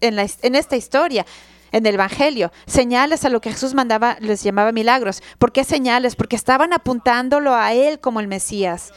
esta 0.00 0.76
historia 0.76 1.26
en 1.70 1.86
el 1.86 1.94
Evangelio. 1.94 2.50
Señales 2.66 3.24
a 3.24 3.28
lo 3.28 3.40
que 3.40 3.52
Jesús 3.52 3.74
mandaba, 3.74 4.16
les 4.20 4.42
llamaba 4.42 4.72
milagros. 4.72 5.22
¿Por 5.38 5.52
qué 5.52 5.62
señales? 5.62 6.16
Porque 6.16 6.36
estaban 6.36 6.72
apuntándolo 6.72 7.54
a 7.54 7.74
Él 7.74 8.00
como 8.00 8.20
el 8.20 8.28
Mesías. 8.28 8.92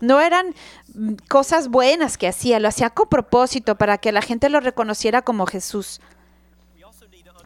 No 0.00 0.20
eran 0.20 0.54
cosas 1.28 1.68
buenas 1.68 2.18
que 2.18 2.28
hacía, 2.28 2.60
lo 2.60 2.68
hacía 2.68 2.90
con 2.90 3.08
propósito 3.08 3.76
para 3.76 3.98
que 3.98 4.12
la 4.12 4.22
gente 4.22 4.48
lo 4.48 4.60
reconociera 4.60 5.22
como 5.22 5.46
Jesús. 5.46 6.00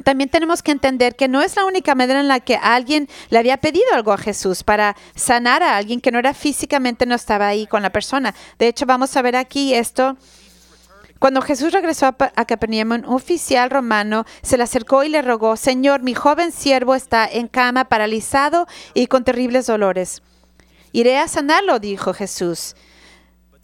También 0.04 0.30
tenemos 0.30 0.62
que 0.62 0.73
entender 0.73 1.14
que 1.16 1.28
no 1.28 1.42
es 1.42 1.54
la 1.56 1.64
única 1.64 1.94
manera 1.94 2.21
en 2.21 2.28
la 2.28 2.40
que 2.40 2.56
alguien 2.56 3.09
le 3.30 3.38
había 3.38 3.59
pedido 3.59 3.85
algo 3.92 4.12
a 4.12 4.18
Jesús 4.18 4.62
para 4.62 4.97
sanar 5.14 5.62
a 5.62 5.76
alguien 5.76 6.00
que 6.00 6.11
no 6.11 6.18
era 6.18 6.35
físicamente, 6.35 7.06
no 7.06 7.14
estaba 7.14 7.47
ahí 7.47 7.66
con 7.66 7.82
la 7.82 7.90
persona. 7.90 8.35
De 8.59 8.68
hecho, 8.68 8.87
vamos 8.87 9.16
a 9.16 9.23
ver 9.23 9.37
aquí 9.37 9.75
esto. 9.75 10.16
Cuando 11.19 11.41
Jesús 11.41 11.73
regresó 11.73 12.06
a, 12.06 12.45
Capernaum, 12.47 12.93
un 12.93 13.04
oficial 13.04 13.71
romano 13.71 14.25
se 14.43 14.56
le 14.56 14.65
acercó 14.65 15.04
y 15.04 15.08
le 15.08 15.23
rogó, 15.23 15.56
Señor, 15.56 16.02
mi 16.02 16.15
joven 16.15 16.50
siervo 16.50 16.97
está 16.97 17.26
en 17.26 17.47
cama, 17.47 17.84
paralizado 17.84 18.67
y 18.93 19.06
con 19.06 19.23
terribles 19.23 19.67
dolores. 19.67 20.21
Iré 20.91 21.19
a 21.19 21.28
sanarlo, 21.28 21.78
dijo 21.78 22.12
Jesús. 22.12 22.75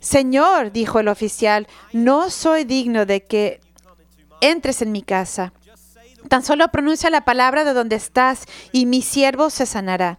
Señor, 0.01 0.73
dijo 0.73 1.01
el 1.01 1.09
oficial, 1.09 1.67
no 1.93 2.31
soy 2.31 2.65
digno 2.65 3.07
de 3.07 3.25
que 3.25 3.61
entres 4.41 4.83
en 4.83 4.93
mi 4.93 5.03
casa. 5.03 5.53
Tan 6.29 6.45
solo 6.45 6.69
pronuncia 6.69 7.11
la 7.11 7.25
palabra 7.25 7.65
de 7.65 7.73
donde 7.73 7.97
estás 7.97 8.45
y 8.73 8.87
mi 8.87 9.03
siervo 9.03 9.51
se 9.51 9.67
sanará. 9.67 10.19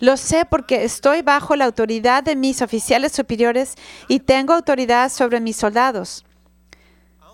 Lo 0.00 0.16
sé 0.16 0.44
porque 0.44 0.84
estoy 0.84 1.22
bajo 1.22 1.56
la 1.56 1.64
autoridad 1.64 2.22
de 2.22 2.36
mis 2.36 2.60
oficiales 2.60 3.12
superiores 3.12 3.74
y 4.08 4.20
tengo 4.20 4.52
autoridad 4.52 5.10
sobre 5.10 5.40
mis 5.40 5.56
soldados. 5.56 6.24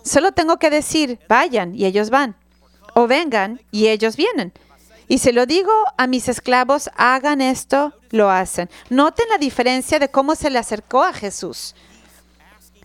Solo 0.05 0.33
tengo 0.33 0.59
que 0.59 0.71
decir, 0.71 1.19
vayan 1.29 1.75
y 1.75 1.85
ellos 1.85 2.11
van, 2.11 2.37
o 2.95 3.07
vengan 3.07 3.61
y 3.71 3.89
ellos 3.89 4.17
vienen. 4.17 4.53
Y 5.13 5.19
se 5.19 5.35
lo 5.35 5.45
digo 5.45 5.71
a 5.99 6.07
mis 6.07 6.27
esclavos, 6.31 6.89
hagan 6.97 7.43
esto, 7.43 7.93
lo 8.13 8.31
hacen. 8.31 8.71
Noten 8.89 9.29
la 9.29 9.37
diferencia 9.37 9.99
de 9.99 10.09
cómo 10.09 10.35
se 10.35 10.49
le 10.49 10.59
acercó 10.59 11.03
a 11.03 11.13
Jesús. 11.13 11.75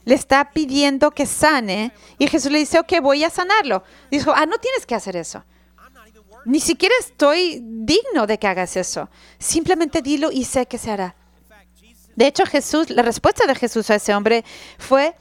Le 0.04 0.14
está 0.14 0.52
pidiendo 0.52 1.12
que 1.12 1.26
sane 1.26 1.94
y 2.18 2.28
Jesús 2.28 2.52
le 2.52 2.60
dice, 2.60 2.80
ok, 2.80 2.96
voy 3.02 3.24
a 3.24 3.30
sanarlo. 3.30 3.82
Dijo, 4.12 4.34
ah, 4.36 4.46
no 4.46 4.58
tienes 4.58 4.86
que 4.86 4.94
hacer 4.94 5.16
eso. 5.16 5.46
Ni 6.44 6.60
siquiera 6.60 6.94
estoy 7.00 7.62
digno 7.64 8.28
de 8.28 8.38
que 8.38 8.48
hagas 8.48 8.76
eso. 8.76 9.10
Simplemente 9.40 10.02
dilo 10.02 10.30
y 10.30 10.44
sé 10.44 10.66
que 10.66 10.78
se 10.78 10.92
hará. 10.92 11.16
De 12.18 12.28
hecho, 12.28 12.46
Jesús, 12.46 12.90
la 12.90 13.04
respuesta 13.04 13.48
de 13.48 13.56
Jesús 13.56 13.90
a 13.90 13.96
ese 13.96 14.14
hombre 14.14 14.44
fue 14.78 15.16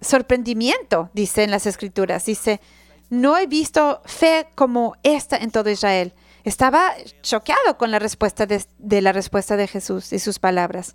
sorprendimiento, 0.00 1.10
dice 1.12 1.44
en 1.44 1.52
las 1.52 1.66
escrituras. 1.66 2.24
Dice, 2.24 2.60
no 3.08 3.38
he 3.38 3.46
visto 3.46 4.02
fe 4.04 4.48
como 4.56 4.96
esta 5.04 5.36
en 5.36 5.52
todo 5.52 5.70
Israel. 5.70 6.12
Estaba 6.44 6.92
choqueado 7.22 7.76
con 7.76 7.90
la 7.90 7.98
respuesta 7.98 8.46
de, 8.46 9.02
la 9.02 9.12
respuesta 9.12 9.56
de 9.56 9.66
Jesús 9.66 10.12
y 10.12 10.18
sus 10.18 10.38
palabras. 10.38 10.94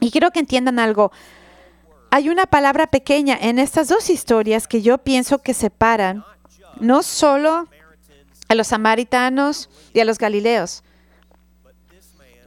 Y 0.00 0.10
quiero 0.10 0.30
que 0.30 0.40
entiendan 0.40 0.78
algo. 0.78 1.12
Hay 2.10 2.28
una 2.28 2.46
palabra 2.46 2.86
pequeña 2.86 3.36
en 3.40 3.58
estas 3.58 3.88
dos 3.88 4.10
historias 4.10 4.68
que 4.68 4.82
yo 4.82 4.98
pienso 4.98 5.38
que 5.38 5.54
separan 5.54 6.24
no 6.80 7.02
solo 7.02 7.68
a 8.48 8.54
los 8.54 8.68
samaritanos 8.68 9.70
y 9.92 10.00
a 10.00 10.04
los 10.04 10.18
galileos, 10.18 10.84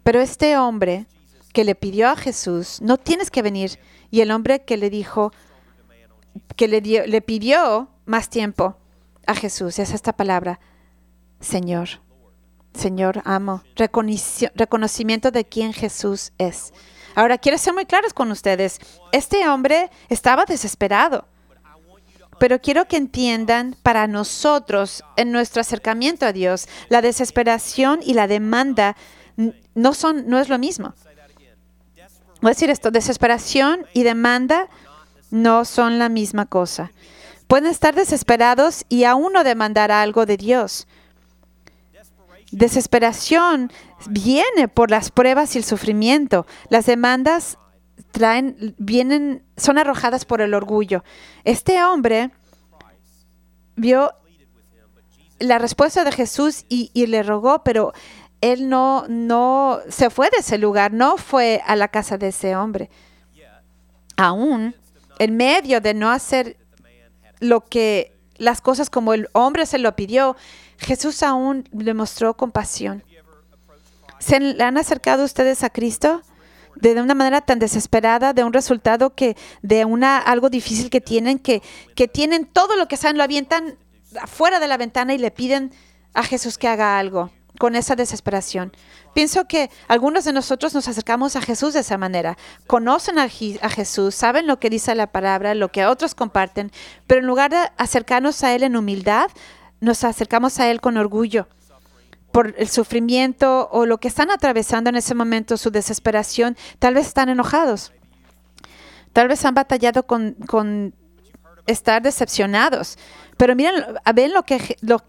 pero 0.03 0.21
este 0.21 0.57
hombre 0.57 1.05
que 1.53 1.63
le 1.63 1.75
pidió 1.75 2.09
a 2.09 2.15
Jesús, 2.15 2.81
no 2.81 2.97
tienes 2.97 3.31
que 3.31 3.41
venir, 3.41 3.79
y 4.11 4.21
el 4.21 4.31
hombre 4.31 4.63
que 4.63 4.77
le 4.77 4.89
dijo, 4.89 5.33
que 6.55 6.67
le, 6.67 6.81
dio, 6.81 7.05
le 7.07 7.21
pidió 7.21 7.89
más 8.05 8.29
tiempo 8.29 8.77
a 9.25 9.35
Jesús, 9.35 9.79
es 9.79 9.91
esta 9.91 10.13
palabra, 10.13 10.59
Señor. 11.39 11.89
Señor, 12.73 13.21
amo. 13.25 13.63
reconocimiento 13.75 15.31
de 15.31 15.45
quién 15.45 15.73
Jesús 15.73 16.31
es. 16.37 16.73
Ahora, 17.15 17.37
quiero 17.37 17.57
ser 17.57 17.73
muy 17.73 17.85
claros 17.85 18.13
con 18.13 18.29
ustedes. 18.31 18.79
Este 19.11 19.47
hombre 19.49 19.89
estaba 20.09 20.45
desesperado. 20.45 21.27
Pero 22.39 22.61
quiero 22.61 22.87
que 22.87 22.97
entiendan, 22.97 23.75
para 23.81 24.05
nosotros, 24.05 25.03
en 25.15 25.31
nuestro 25.31 25.61
acercamiento 25.61 26.27
a 26.27 26.33
Dios, 26.33 26.67
la 26.89 27.01
desesperación 27.01 27.99
y 28.03 28.13
la 28.13 28.27
demanda 28.27 28.95
no, 29.73 29.93
son, 29.95 30.27
no 30.27 30.37
es 30.37 30.49
lo 30.49 30.59
mismo. 30.59 30.93
Voy 32.41 32.49
a 32.49 32.53
decir 32.53 32.69
esto, 32.69 32.91
desesperación 32.91 33.87
y 33.93 34.03
demanda 34.03 34.69
no 35.31 35.65
son 35.65 35.97
la 35.97 36.09
misma 36.09 36.45
cosa. 36.45 36.91
Pueden 37.47 37.71
estar 37.71 37.95
desesperados 37.95 38.85
y 38.89 39.05
aún 39.05 39.33
no 39.33 39.43
demandar 39.43 39.91
algo 39.91 40.27
de 40.27 40.37
Dios. 40.37 40.87
Desesperación 42.51 43.71
viene 44.09 44.67
por 44.67 44.89
las 44.89 45.11
pruebas 45.11 45.55
y 45.55 45.57
el 45.59 45.63
sufrimiento. 45.63 46.45
Las 46.69 46.85
demandas 46.85 47.57
traen, 48.11 48.75
vienen, 48.77 49.43
son 49.57 49.77
arrojadas 49.77 50.25
por 50.25 50.41
el 50.41 50.53
orgullo. 50.53 51.03
Este 51.43 51.83
hombre 51.83 52.31
vio 53.75 54.13
la 55.39 55.59
respuesta 55.59 56.03
de 56.03 56.11
Jesús 56.11 56.65
y, 56.69 57.05
le 57.05 57.21
rogó, 57.21 57.63
pero 57.63 57.93
él 58.41 58.69
no, 58.69 59.05
no 59.07 59.79
se 59.89 60.09
fue 60.09 60.29
de 60.29 60.37
ese 60.37 60.57
lugar, 60.57 60.93
no 60.93 61.17
fue 61.17 61.61
a 61.65 61.75
la 61.75 61.89
casa 61.89 62.17
de 62.17 62.29
ese 62.29 62.55
hombre. 62.55 62.89
Aún 64.15 64.73
en 65.19 65.35
medio 65.35 65.81
de 65.81 65.93
no 65.93 66.09
hacer 66.11 66.57
lo 67.39 67.65
que 67.65 68.15
las 68.37 68.61
cosas 68.61 68.89
como 68.89 69.13
el 69.13 69.29
hombre 69.33 69.65
se 69.65 69.79
lo 69.79 69.95
pidió, 69.95 70.35
Jesús 70.77 71.23
aún 71.23 71.67
le 71.71 71.93
mostró 71.93 72.35
compasión. 72.35 73.03
¿Se 74.19 74.35
han 74.35 74.77
acercado 74.77 75.23
ustedes 75.23 75.63
a 75.63 75.69
Cristo? 75.69 76.21
de 76.81 77.01
una 77.01 77.15
manera 77.15 77.41
tan 77.41 77.57
desesperada 77.57 78.33
de 78.33 78.43
un 78.43 78.53
resultado 78.53 79.15
que 79.15 79.35
de 79.63 79.83
una 79.85 80.19
algo 80.19 80.51
difícil 80.51 80.91
que 80.91 81.01
tienen 81.01 81.39
que 81.39 81.63
que 81.95 82.07
tienen 82.07 82.45
todo 82.45 82.75
lo 82.75 82.87
que 82.87 82.97
saben 82.97 83.17
lo 83.17 83.23
avientan 83.23 83.77
afuera 84.21 84.59
de 84.59 84.67
la 84.67 84.77
ventana 84.77 85.15
y 85.15 85.17
le 85.17 85.31
piden 85.31 85.71
a 86.13 86.23
Jesús 86.23 86.57
que 86.57 86.67
haga 86.67 86.99
algo 86.99 87.31
con 87.57 87.75
esa 87.75 87.95
desesperación. 87.95 88.71
Pienso 89.13 89.47
que 89.47 89.71
algunos 89.87 90.25
de 90.25 90.33
nosotros 90.33 90.73
nos 90.75 90.87
acercamos 90.87 91.35
a 91.35 91.41
Jesús 91.41 91.73
de 91.73 91.79
esa 91.79 91.97
manera. 91.97 92.37
Conocen 92.67 93.17
a 93.17 93.29
Jesús, 93.29 94.13
saben 94.13 94.45
lo 94.45 94.59
que 94.59 94.69
dice 94.69 94.93
la 94.93 95.07
palabra, 95.07 95.55
lo 95.55 95.69
que 95.69 95.85
otros 95.85 96.13
comparten, 96.13 96.71
pero 97.07 97.21
en 97.21 97.27
lugar 97.27 97.49
de 97.49 97.57
acercarnos 97.77 98.43
a 98.43 98.53
Él 98.53 98.61
en 98.61 98.75
humildad, 98.75 99.29
nos 99.79 100.03
acercamos 100.03 100.59
a 100.59 100.69
Él 100.69 100.81
con 100.81 100.97
orgullo 100.97 101.47
por 102.31 102.53
el 102.57 102.67
sufrimiento 102.67 103.67
o 103.71 103.85
lo 103.85 103.99
que 103.99 104.07
están 104.07 104.29
atravesando 104.29 104.89
en 104.89 104.95
ese 104.95 105.15
momento, 105.15 105.57
su 105.57 105.71
desesperación. 105.71 106.55
Tal 106.77 106.93
vez 106.93 107.07
están 107.07 107.29
enojados. 107.29 107.91
Tal 109.11 109.27
vez 109.27 109.43
han 109.45 109.55
batallado 109.55 110.03
con, 110.05 110.93
estar 111.65 112.01
decepcionados. 112.03 112.99
Pero 113.37 113.55
miren, 113.55 113.83
ven 114.13 114.33
lo 114.33 114.43
que, 114.43 114.59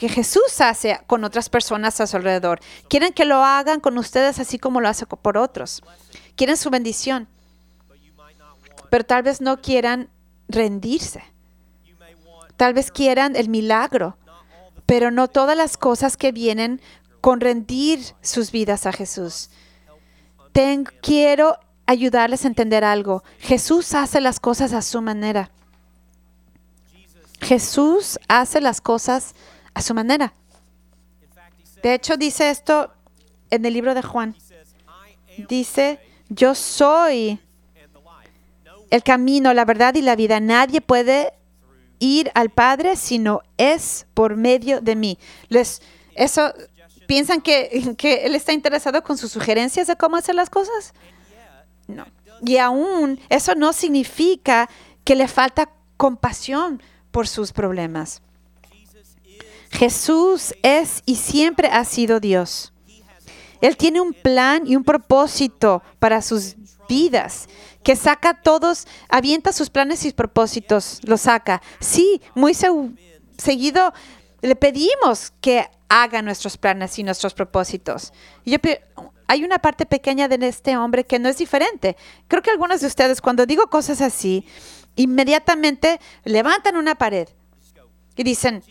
Jesús 0.09 0.61
hace 0.61 0.99
con 1.07 1.25
otras 1.25 1.51
personas 1.51 2.01
a 2.01 2.07
su 2.07 2.17
alrededor. 2.17 2.61
Quieren 2.89 3.13
que 3.13 3.27
lo 3.27 3.45
hagan 3.45 3.81
con 3.81 3.99
ustedes 3.99 4.39
así 4.39 4.59
como 4.59 4.81
lo 4.81 4.89
hace 4.89 5.05
por 5.05 5.37
otros. 5.37 5.83
Quieren 6.35 6.57
su 6.57 6.71
bendición. 6.71 7.29
Pero 8.89 9.05
tal 9.05 9.23
vez 9.23 9.43
no 9.43 9.61
quieran 9.61 10.09
rendirse. 10.49 11.23
Tal 12.57 12.73
vez 12.73 12.91
quieran 12.91 13.37
el 13.37 13.51
milagro. 13.51 14.17
Pero 14.89 15.11
no 15.11 15.29
todas 15.29 15.55
las 15.55 15.77
cosas 15.77 16.17
que 16.17 16.33
vienen 16.33 16.81
con 17.21 17.41
rendir 17.43 18.01
sus 18.23 18.51
vidas 18.51 18.87
a 18.87 18.93
Jesús. 18.93 19.51
Ten- 20.53 20.85
quiero 21.03 21.59
ayudarles 21.85 22.45
a 22.45 22.49
entender 22.49 22.85
algo. 22.85 23.23
Jesús 23.39 23.93
hace 23.93 24.23
las 24.23 24.41
cosas 24.41 24.73
a 24.73 24.81
su 24.81 25.03
manera. 25.03 25.51
Jesús 27.43 28.19
hace 28.29 28.63
las 28.63 28.81
cosas 28.81 29.35
a 29.75 29.83
su 29.83 29.93
manera. 29.93 30.33
De 31.83 31.93
hecho, 31.93 32.17
dice 32.17 32.49
esto 32.49 32.91
en 33.51 33.67
el 33.67 33.75
libro 33.75 33.93
de 33.95 34.03
Juan. 34.03 34.35
Dice, 35.49 36.01
yo 36.31 36.55
soy 36.55 37.39
el 38.91 39.03
camino, 39.03 39.53
la 39.53 39.67
verdad 39.67 39.95
y 39.97 40.03
la 40.03 40.17
vida. 40.17 40.41
Nadie 40.41 40.81
puede 40.81 41.35
ir 41.99 42.31
al 42.35 42.51
Padre 42.51 42.97
si 42.97 43.19
no 43.19 43.41
es 43.57 44.07
por 44.15 44.37
medio 44.37 44.81
de 44.81 44.97
mí. 44.97 45.19
Les, 45.49 45.83
eso, 46.15 46.53
¿Piensan 47.09 47.41
que, 47.41 47.95
que 47.97 48.27
Él 48.27 48.35
está 48.35 48.53
interesado 48.53 49.03
con 49.03 49.17
sus 49.17 49.33
sugerencias 49.33 49.87
de 49.87 49.97
cómo 49.97 50.17
hacer 50.17 50.35
las 50.35 50.51
cosas? 50.51 50.93
No. 51.87 52.05
Y 52.43 52.59
aún 52.59 53.19
eso 53.31 53.55
no 53.55 53.73
significa 53.73 54.69
que 55.05 55.17
le 55.17 55.27
falta 55.27 55.71
compasión 55.97 56.83
por 57.11 57.27
sus 57.27 57.53
problemas. 57.53 58.21
Jesús 59.71 60.55
es 60.63 61.03
y 61.07 61.17
siempre 61.17 61.69
ha 61.69 61.87
sido 61.87 62.21
Dios. 62.21 62.75
Él 63.61 63.77
tiene 63.77 64.01
un 64.01 64.13
plan 64.13 64.67
y 64.67 64.77
un 64.77 64.85
propósito 64.85 65.83
para 65.99 66.23
sus 66.23 66.57
vidas, 66.89 67.49
que 67.83 67.97
saca 67.97 68.41
todos, 68.43 68.87
avienta 69.09 69.53
sus 69.53 69.71
planes 69.71 70.05
y 70.05 70.13
propósitos, 70.13 71.01
los 71.05 71.23
saca. 71.23 71.61
Sí, 71.81 72.21
muy 72.35 72.55
se- 72.55 72.69
seguido 73.37 73.93
le 74.41 74.57
pedimos 74.57 75.33
que 75.41 75.69
haga 75.89 76.23
nuestros 76.23 76.57
planes 76.57 76.99
y 76.99 77.03
nuestros 77.03 77.35
propósitos. 77.35 78.13
Y 78.45 78.53
yo 78.53 78.59
hay 79.27 79.45
una 79.45 79.59
parte 79.59 79.85
pequeña 79.85 80.29
de 80.29 80.47
este 80.47 80.77
hombre 80.77 81.05
que 81.05 81.19
no 81.19 81.29
es 81.29 81.39
diferente. 81.39 81.97
Creo 82.29 82.43
que 82.43 82.51
algunos 82.51 82.81
de 82.81 82.87
ustedes, 82.87 83.21
cuando 83.21 83.45
digo 83.47 83.67
cosas 83.69 84.01
así, 84.01 84.47
inmediatamente 84.97 86.01
levantan 86.25 86.77
una 86.77 86.95
pared 86.95 87.29
y 88.17 88.23
dicen, 88.23 88.63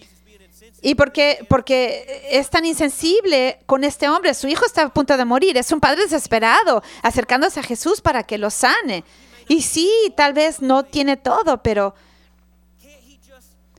¿y 0.82 0.96
por 0.96 1.12
qué? 1.12 1.46
Porque 1.50 2.28
es 2.30 2.50
tan 2.50 2.66
insensible 2.66 3.60
con 3.66 3.84
este 3.84 4.10
hombre. 4.10 4.34
Su 4.34 4.48
hijo 4.48 4.66
está 4.66 4.84
a 4.84 4.94
punto 4.94 5.18
de 5.18 5.26
morir. 5.26 5.58
Es 5.58 5.72
un 5.72 5.80
padre 5.80 6.04
desesperado, 6.04 6.84
acercándose 7.02 7.60
a 7.60 7.64
Jesús 7.64 8.02
para 8.02 8.24
que 8.24 8.38
lo 8.38 8.50
sane. 8.50 9.04
Y 9.48 9.62
sí, 9.62 9.92
tal 10.16 10.34
vez 10.34 10.62
no 10.62 10.84
tiene 10.84 11.18
todo, 11.18 11.64
pero, 11.64 11.96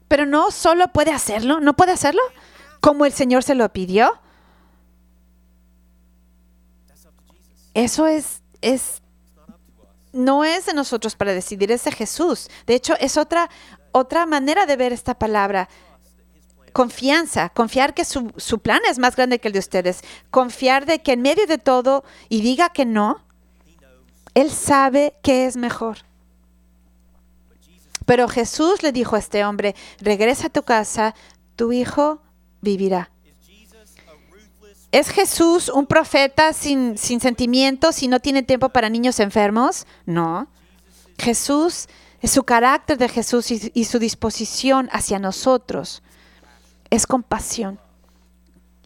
pero 0.09 0.27
no 0.27 0.51
solo 0.51 0.89
puede 0.89 1.13
hacerlo, 1.13 1.61
no 1.61 1.75
puede 1.75 1.93
hacerlo 1.93 2.23
como 2.81 3.05
el 3.05 3.13
Señor 3.13 3.43
se 3.43 3.55
lo 3.55 3.69
pidió. 3.71 4.19
Eso 7.75 8.07
es, 8.07 8.43
es, 8.61 9.03
no 10.13 10.45
es 10.45 10.67
de 10.67 10.75
nosotros 10.75 11.15
para 11.15 11.33
decidir, 11.33 11.71
es 11.71 11.85
de 11.85 11.93
Jesús. 11.93 12.49
De 12.67 12.75
hecho, 12.75 12.95
es 12.99 13.17
otra, 13.17 13.51
otra 13.93 14.27
manera 14.27 14.67
de 14.67 14.77
ver 14.77 14.93
esta 14.93 15.19
palabra. 15.19 15.69
Confianza, 16.79 17.49
confiar 17.49 17.93
que 17.93 18.05
su, 18.05 18.33
su 18.37 18.61
plan 18.61 18.81
es 18.89 19.01
más 19.01 19.17
grande 19.17 19.41
que 19.41 19.49
el 19.49 19.53
de 19.53 19.59
ustedes. 19.59 20.03
Confiar 20.31 20.87
de 20.87 21.03
que 21.03 21.15
en 21.15 21.23
medio 21.23 21.45
de 21.49 21.59
todo 21.59 22.05
y 22.29 22.41
diga 22.41 22.69
que 22.69 22.85
no, 22.85 23.25
Él 24.35 24.53
sabe 24.53 25.15
que 25.21 25.47
es 25.47 25.57
mejor. 25.57 25.99
Pero 28.07 28.29
Jesús 28.29 28.85
le 28.85 28.93
dijo 28.93 29.17
a 29.17 29.19
este 29.19 29.45
hombre, 29.45 29.75
regresa 29.99 30.47
a 30.47 30.51
tu 30.51 30.63
casa, 30.63 31.17
tu 31.57 31.73
hijo 31.73 32.23
vivirá. 32.61 33.11
¿Es 34.93 35.11
Jesús 35.11 35.71
un 35.71 35.85
profeta 35.85 36.53
sin, 36.53 36.97
sin 36.97 37.19
sentimientos 37.19 38.05
y 38.05 38.07
no 38.07 38.21
tiene 38.21 38.45
tiempo 38.45 38.69
para 38.69 38.89
niños 38.89 39.19
enfermos? 39.19 39.85
No. 40.07 40.47
Jesús 41.19 41.89
es 42.21 42.31
su 42.31 42.45
carácter 42.45 42.99
de 42.99 43.09
Jesús 43.09 43.51
y, 43.51 43.73
y 43.75 43.87
su 43.87 43.99
disposición 43.99 44.89
hacia 44.93 45.19
nosotros. 45.19 46.05
Es 46.91 47.07
compasión. 47.07 47.79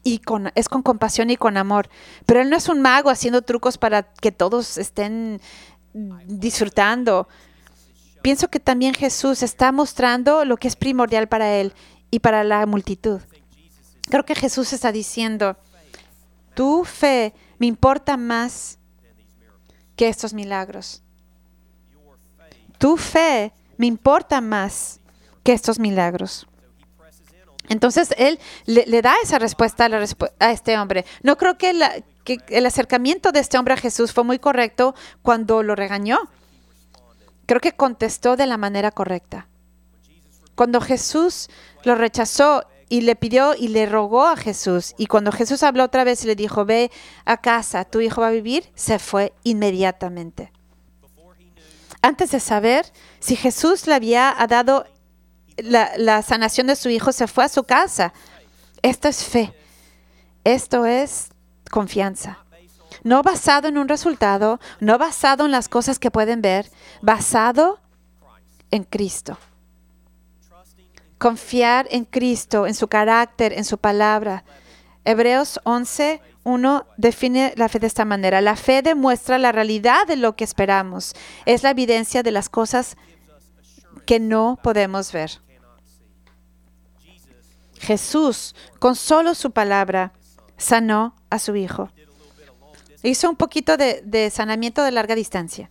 Y 0.05 0.19
con, 0.19 0.51
es 0.55 0.69
con 0.69 0.83
compasión 0.83 1.31
y 1.31 1.37
con 1.37 1.57
amor. 1.57 1.88
Pero 2.27 2.41
Él 2.41 2.51
no 2.51 2.57
es 2.57 2.69
un 2.69 2.81
mago 2.81 3.11
haciendo 3.11 3.43
trucos 3.43 3.79
para 3.79 4.03
que 4.03 4.33
todos 4.33 4.79
estén 4.79 5.41
disfrutando. 6.27 7.29
Pienso 8.23 8.49
que 8.49 8.61
también 8.61 8.95
Jesús 8.95 9.43
está 9.43 9.73
mostrando 9.73 10.45
lo 10.45 10.57
que 10.57 10.69
es 10.69 10.77
primordial 10.77 11.29
para 11.29 11.55
Él 11.55 11.73
y 12.11 12.21
para 12.21 12.45
la 12.45 12.67
multitud. 12.67 13.21
Creo 14.09 14.25
que 14.25 14.35
Jesús 14.35 14.73
está 14.73 14.93
diciendo, 14.93 15.57
tu 16.55 16.85
fe 16.85 17.35
me 17.59 17.67
importa 17.67 18.17
más 18.17 18.79
que 19.97 20.09
estos 20.09 20.35
milagros. 20.35 21.03
Tu 22.79 22.97
fe 22.97 23.53
me 23.77 23.87
importa 23.87 24.41
más 24.41 25.01
que 25.43 25.53
estos 25.53 25.79
milagros. 25.79 26.47
Entonces 27.73 28.15
él 28.19 28.39
le, 28.67 29.03
da 29.03 29.15
esa 29.23 29.39
respuesta 29.39 29.89
a, 30.39 30.51
este 30.53 30.79
hombre. 30.79 31.07
No 31.23 31.39
creo 31.39 31.57
que, 31.57 32.05
que 32.23 32.39
el 32.49 32.67
acercamiento 32.67 33.33
de 33.33 33.41
este 33.41 33.57
hombre 33.59 33.75
a 33.75 33.79
Jesús 33.79 34.13
fue 34.13 34.25
muy 34.25 34.39
correcto 34.39 34.95
cuando 35.23 35.63
lo 35.63 35.75
regañó. 35.75 36.19
Creo 37.47 37.61
que 37.61 37.73
contestó 37.73 38.37
de 38.37 38.47
la 38.47 38.59
manera 38.59 38.91
correcta. 38.91 39.49
Cuando 40.55 40.83
Jesús 40.83 41.49
lo 41.83 41.95
rechazó 41.95 42.65
y 42.91 43.01
le 43.01 43.17
pidió 43.17 43.55
y 43.55 43.69
le 43.69 43.87
rogó 43.87 44.27
a 44.27 44.37
Jesús, 44.37 44.95
y 44.99 45.07
cuando 45.07 45.33
Jesús 45.33 45.63
habló 45.63 45.85
otra 45.85 46.05
vez 46.05 46.23
y 46.25 46.27
le 46.27 46.37
dijo, 46.37 46.67
ve 46.67 46.91
a 47.25 47.39
casa, 47.39 47.87
tu 47.87 48.01
hijo 48.01 48.21
va 48.21 48.29
a 48.29 48.33
vivir, 48.33 48.71
se 48.75 48.99
fue 48.99 49.33
inmediatamente. 49.45 50.53
Antes 52.03 52.33
de 52.33 52.41
saber 52.41 52.85
si 53.19 53.35
Jesús 53.35 53.87
le 53.87 53.95
había 53.95 54.37
dado 54.47 54.85
la, 55.57 56.23
sanación 56.23 56.67
de 56.67 56.77
su 56.77 56.88
hijo, 56.88 57.12
se 57.12 57.27
fue 57.27 57.45
a 57.45 57.49
su 57.49 57.65
casa. 57.65 58.12
Esto 58.83 59.09
es 59.09 59.25
fe. 59.25 59.55
Esto 60.45 60.87
es 60.87 61.29
confianza. 61.71 62.38
No 63.05 63.23
basado 63.23 63.69
en 63.69 63.79
un 63.79 63.88
resultado, 63.88 64.61
no 64.81 64.99
basado 64.99 65.45
en 65.45 65.51
las 65.51 65.69
cosas 65.69 65.99
que 65.99 66.11
pueden 66.11 66.43
ver, 66.43 66.71
basado 67.01 67.81
en 68.71 68.85
Cristo. 68.85 69.38
Confiar 71.19 71.87
en 71.91 72.05
Cristo, 72.05 72.67
en 72.67 72.75
su 72.75 72.88
carácter, 72.88 73.53
en 73.53 73.65
su 73.65 73.79
palabra. 73.79 74.45
Hebreos 75.05 75.61
11, 75.65 76.21
1 76.45 76.87
define 76.97 77.55
la 77.57 77.69
fe 77.69 77.79
de 77.79 77.87
esta 77.87 78.05
manera. 78.05 78.41
La 78.41 78.57
fe 78.57 78.83
demuestra 78.83 79.38
la 79.38 79.53
realidad 79.53 80.07
de 80.07 80.17
lo 80.17 80.37
que 80.37 80.45
esperamos. 80.45 81.15
Es 81.47 81.62
la 81.62 81.71
evidencia 81.71 82.23
de 82.23 82.31
las 82.31 82.49
cosas 82.49 82.97
que 84.07 84.21
no 84.21 84.59
podemos 84.62 85.12
ver. 85.12 85.41
Jesús, 87.79 88.55
con 88.79 88.95
solo 88.95 89.35
su 89.35 89.51
palabra, 89.51 90.12
sanó 90.57 91.17
a 91.31 91.38
su 91.38 91.57
hijo. 91.57 91.91
Hizo 93.03 93.29
un 93.29 93.37
poquito 93.37 93.77
de, 93.77 94.03
de 94.05 94.31
sanamiento 94.31 94.85
de 94.85 94.93
larga 94.93 95.15
distancia. 95.15 95.69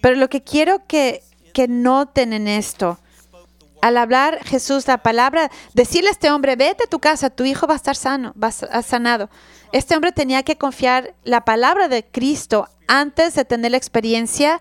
Pero 0.00 0.16
lo 0.16 0.28
que 0.28 0.42
quiero 0.42 0.86
que, 0.86 1.22
que 1.52 1.68
noten 1.68 2.32
en 2.32 2.48
esto, 2.48 2.98
al 3.80 3.96
hablar 3.96 4.44
Jesús 4.44 4.86
la 4.86 4.98
palabra, 4.98 5.50
decirle 5.74 6.08
a 6.08 6.12
este 6.12 6.30
hombre, 6.30 6.56
vete 6.56 6.84
a 6.84 6.90
tu 6.90 6.98
casa, 6.98 7.30
tu 7.30 7.44
hijo 7.44 7.66
va 7.66 7.74
a 7.74 7.76
estar 7.76 7.96
sano, 7.96 8.34
va 8.40 8.48
a 8.48 8.82
sanado. 8.82 9.30
Este 9.72 9.94
hombre 9.94 10.12
tenía 10.12 10.42
que 10.42 10.56
confiar 10.56 11.14
la 11.24 11.44
palabra 11.44 11.88
de 11.88 12.04
Cristo 12.04 12.68
antes 12.86 13.34
de 13.34 13.44
tener 13.44 13.70
la 13.70 13.76
experiencia 13.76 14.60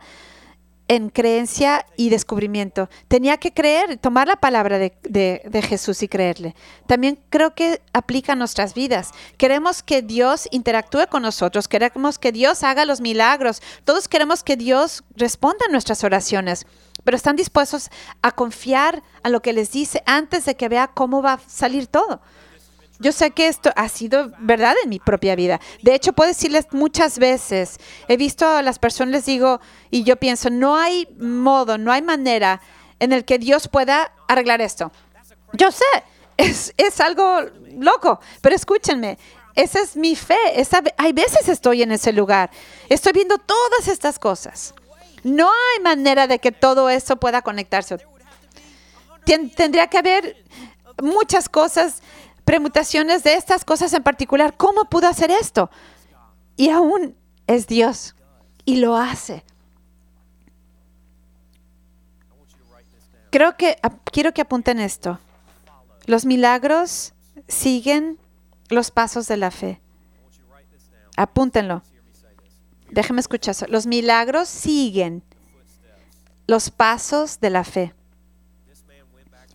en 0.88 1.10
creencia 1.10 1.86
y 1.98 2.10
descubrimiento. 2.10 2.90
Tenía 3.08 3.38
que 3.38 3.54
creer, 3.54 3.98
tomar 3.98 4.28
la 4.28 4.38
palabra 4.38 4.78
de, 4.80 5.64
Jesús 5.68 6.02
y 6.04 6.08
creerle. 6.08 6.56
También 6.86 7.20
creo 7.30 7.54
que 7.54 7.82
aplica 7.94 8.34
a 8.34 8.36
nuestras 8.36 8.74
vidas. 8.74 9.12
Queremos 9.38 9.84
que 9.84 10.02
Dios 10.02 10.48
interactúe 10.52 11.08
con 11.10 11.24
nosotros, 11.24 11.68
queremos 11.68 12.20
que 12.20 12.32
Dios 12.32 12.64
haga 12.64 12.86
los 12.86 13.02
milagros, 13.02 13.62
todos 13.84 14.08
queremos 14.08 14.44
que 14.44 14.56
Dios 14.56 15.04
responda 15.16 15.66
a 15.68 15.72
nuestras 15.72 16.04
oraciones, 16.04 16.66
pero 17.04 17.18
están 17.18 17.36
dispuestos 17.36 17.90
a 18.22 18.32
confiar 18.32 19.04
a 19.24 19.30
lo 19.30 19.42
que 19.42 19.54
les 19.54 19.72
dice 19.72 20.04
antes 20.06 20.46
de 20.46 20.56
que 20.56 20.70
vea 20.70 20.88
cómo 20.88 21.22
va 21.22 21.34
a 21.34 21.40
salir 21.48 21.88
todo. 21.88 22.22
Yo 23.00 23.12
sé 23.12 23.32
que 23.32 23.48
esto 23.48 23.72
ha 23.76 23.90
sido 23.90 24.32
verdad 24.40 24.76
en 24.84 24.90
mi 24.90 25.00
propia 25.00 25.36
vida. 25.36 25.60
De 25.82 25.94
hecho, 25.94 26.14
puedo 26.14 26.30
decirles 26.30 26.68
muchas 26.72 27.20
veces, 27.20 27.80
he 28.08 28.18
visto 28.18 28.48
a 28.48 28.62
las 28.62 28.80
personas, 28.80 29.12
les 29.12 29.26
digo, 29.26 29.60
y 29.92 30.04
yo 30.04 30.16
pienso, 30.16 30.50
no 30.50 30.76
hay 30.76 31.08
modo, 31.20 31.78
no 31.78 31.92
hay 31.92 32.02
manera 32.02 32.62
en 33.00 33.14
el 33.14 33.24
que 33.24 33.38
Dios 33.38 33.68
pueda 33.68 34.12
arreglar 34.28 34.62
esto. 34.62 34.92
Yo 35.54 35.72
sé, 35.72 35.86
es, 36.38 36.74
es 36.78 37.00
algo 37.00 37.42
loco, 37.78 38.20
pero 38.42 38.56
escúchenme, 38.56 39.18
esa 39.56 39.80
es 39.80 39.96
mi 39.96 40.16
fe. 40.16 40.38
Hay 40.98 41.14
veces 41.14 41.50
estoy 41.50 41.84
en 41.84 41.92
ese 41.92 42.14
lugar, 42.14 42.50
estoy 42.90 43.14
viendo 43.14 43.38
todas 43.38 43.88
estas 43.88 44.18
cosas. 44.20 44.74
No 45.24 45.50
hay 45.50 45.84
manera 45.84 46.28
de 46.28 46.40
que 46.40 46.52
todo 46.52 46.90
eso 46.90 47.18
pueda 47.18 47.42
conectarse. 47.42 47.98
Tendría 49.26 49.88
que 49.88 49.98
haber 49.98 50.44
muchas 51.02 51.50
cosas 51.50 52.02
permutaciones 52.48 53.24
de 53.24 53.34
estas 53.34 53.66
cosas 53.66 53.92
en 53.92 54.04
particular. 54.04 54.56
¿Cómo 54.56 54.86
pudo 54.86 55.10
hacer 55.10 55.32
esto? 55.32 55.70
Y 56.56 56.70
aún 56.70 57.14
es 57.46 57.68
Dios 57.68 58.16
y 58.64 58.78
lo 58.78 58.96
hace. 58.96 59.44
Creo 63.32 63.58
que 63.58 63.76
quiero 64.14 64.34
que 64.34 64.42
apunten 64.42 64.80
esto. 64.80 65.20
Los 66.06 66.26
milagros 66.26 67.14
siguen 67.50 68.18
los 68.70 68.92
pasos 68.92 69.28
de 69.28 69.36
la 69.36 69.52
fe. 69.52 69.82
Apúntenlo. 71.18 71.84
Déjenme 72.90 73.20
escuchar 73.20 73.52
eso. 73.52 73.66
Los 73.68 73.88
milagros 73.88 74.48
siguen 74.48 75.22
los 76.48 76.72
pasos 76.72 77.42
de 77.42 77.50
la 77.50 77.66
fe. 77.66 77.94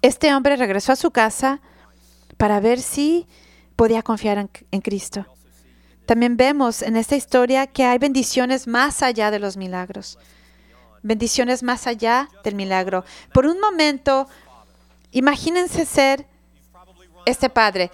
Este 0.03 0.35
hombre 0.35 0.57
regresó 0.57 0.93
a 0.93 0.97
su 0.97 1.11
casa 1.11 1.63
para 2.37 2.61
ver 2.61 2.81
si 2.81 3.27
podía 3.77 4.03
confiar 4.03 4.39
en, 4.71 4.81
Cristo. 4.81 5.27
También 6.07 6.37
vemos 6.37 6.83
en 6.83 6.97
esta 6.97 7.17
historia 7.17 7.67
que 7.67 7.85
hay 7.85 7.99
bendiciones 7.99 8.67
más 8.67 9.03
allá 9.03 9.31
de 9.31 9.39
los 9.39 9.57
milagros. 9.57 10.19
Bendiciones 11.03 11.63
más 11.63 11.87
allá 11.87 12.29
del 12.45 12.55
milagro. 12.55 13.05
Por 13.33 13.47
un 13.47 13.61
momento, 13.61 14.29
imagínense 15.11 15.85
ser 15.85 16.27
este 17.27 17.49
padre. 17.49 17.91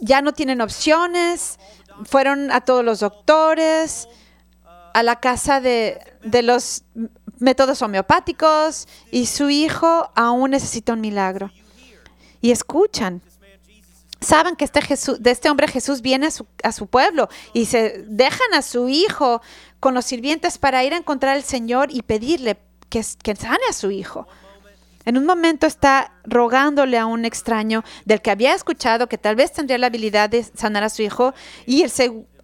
Ya 0.00 0.22
no 0.22 0.32
tienen 0.32 0.60
opciones, 0.60 1.58
fueron 2.04 2.50
a 2.50 2.60
todos 2.60 2.84
los 2.84 3.00
doctores, 3.00 4.08
a 4.92 5.02
la 5.02 5.20
casa 5.20 5.60
de 5.60 6.42
los 6.42 6.84
métodos 7.38 7.82
homeopáticos 7.82 8.88
y 9.10 9.26
su 9.26 9.50
hijo 9.50 10.10
aún 10.14 10.50
necesita 10.50 10.92
un 10.92 11.00
milagro. 11.00 11.50
Y 12.40 12.50
escuchan 12.50 13.22
saben 14.20 14.56
que 14.56 14.64
este 14.64 14.80
Jesús, 14.82 15.22
de 15.22 15.30
este 15.30 15.50
hombre 15.50 15.68
Jesús 15.68 16.00
viene 16.00 16.26
a 16.26 16.30
su, 16.30 16.46
a 16.62 16.72
su, 16.72 16.86
pueblo 16.86 17.28
y 17.52 17.66
se 17.66 18.04
dejan 18.06 18.54
a 18.54 18.62
su 18.62 18.88
hijo 18.88 19.42
con 19.80 19.94
los 19.94 20.04
sirvientes 20.04 20.58
para 20.58 20.82
ir 20.84 20.94
a 20.94 20.96
encontrar 20.96 21.36
al 21.36 21.42
Señor 21.42 21.88
y 21.90 22.02
pedirle 22.02 22.58
que, 22.88 23.04
que 23.22 23.36
sane 23.36 23.64
a 23.68 23.72
su 23.72 23.90
hijo. 23.90 24.26
En 25.04 25.18
un 25.18 25.26
momento 25.26 25.66
está 25.66 26.12
rogándole 26.24 26.98
a 26.98 27.06
un 27.06 27.24
extraño 27.24 27.84
del 28.04 28.22
que 28.22 28.30
había 28.30 28.54
escuchado 28.54 29.08
que 29.08 29.18
tal 29.18 29.36
vez 29.36 29.52
tendría 29.52 29.78
la 29.78 29.88
habilidad 29.88 30.30
de 30.30 30.42
sanar 30.42 30.82
a 30.82 30.88
su 30.88 31.02
hijo 31.02 31.34
y 31.66 31.82
el, 31.82 31.92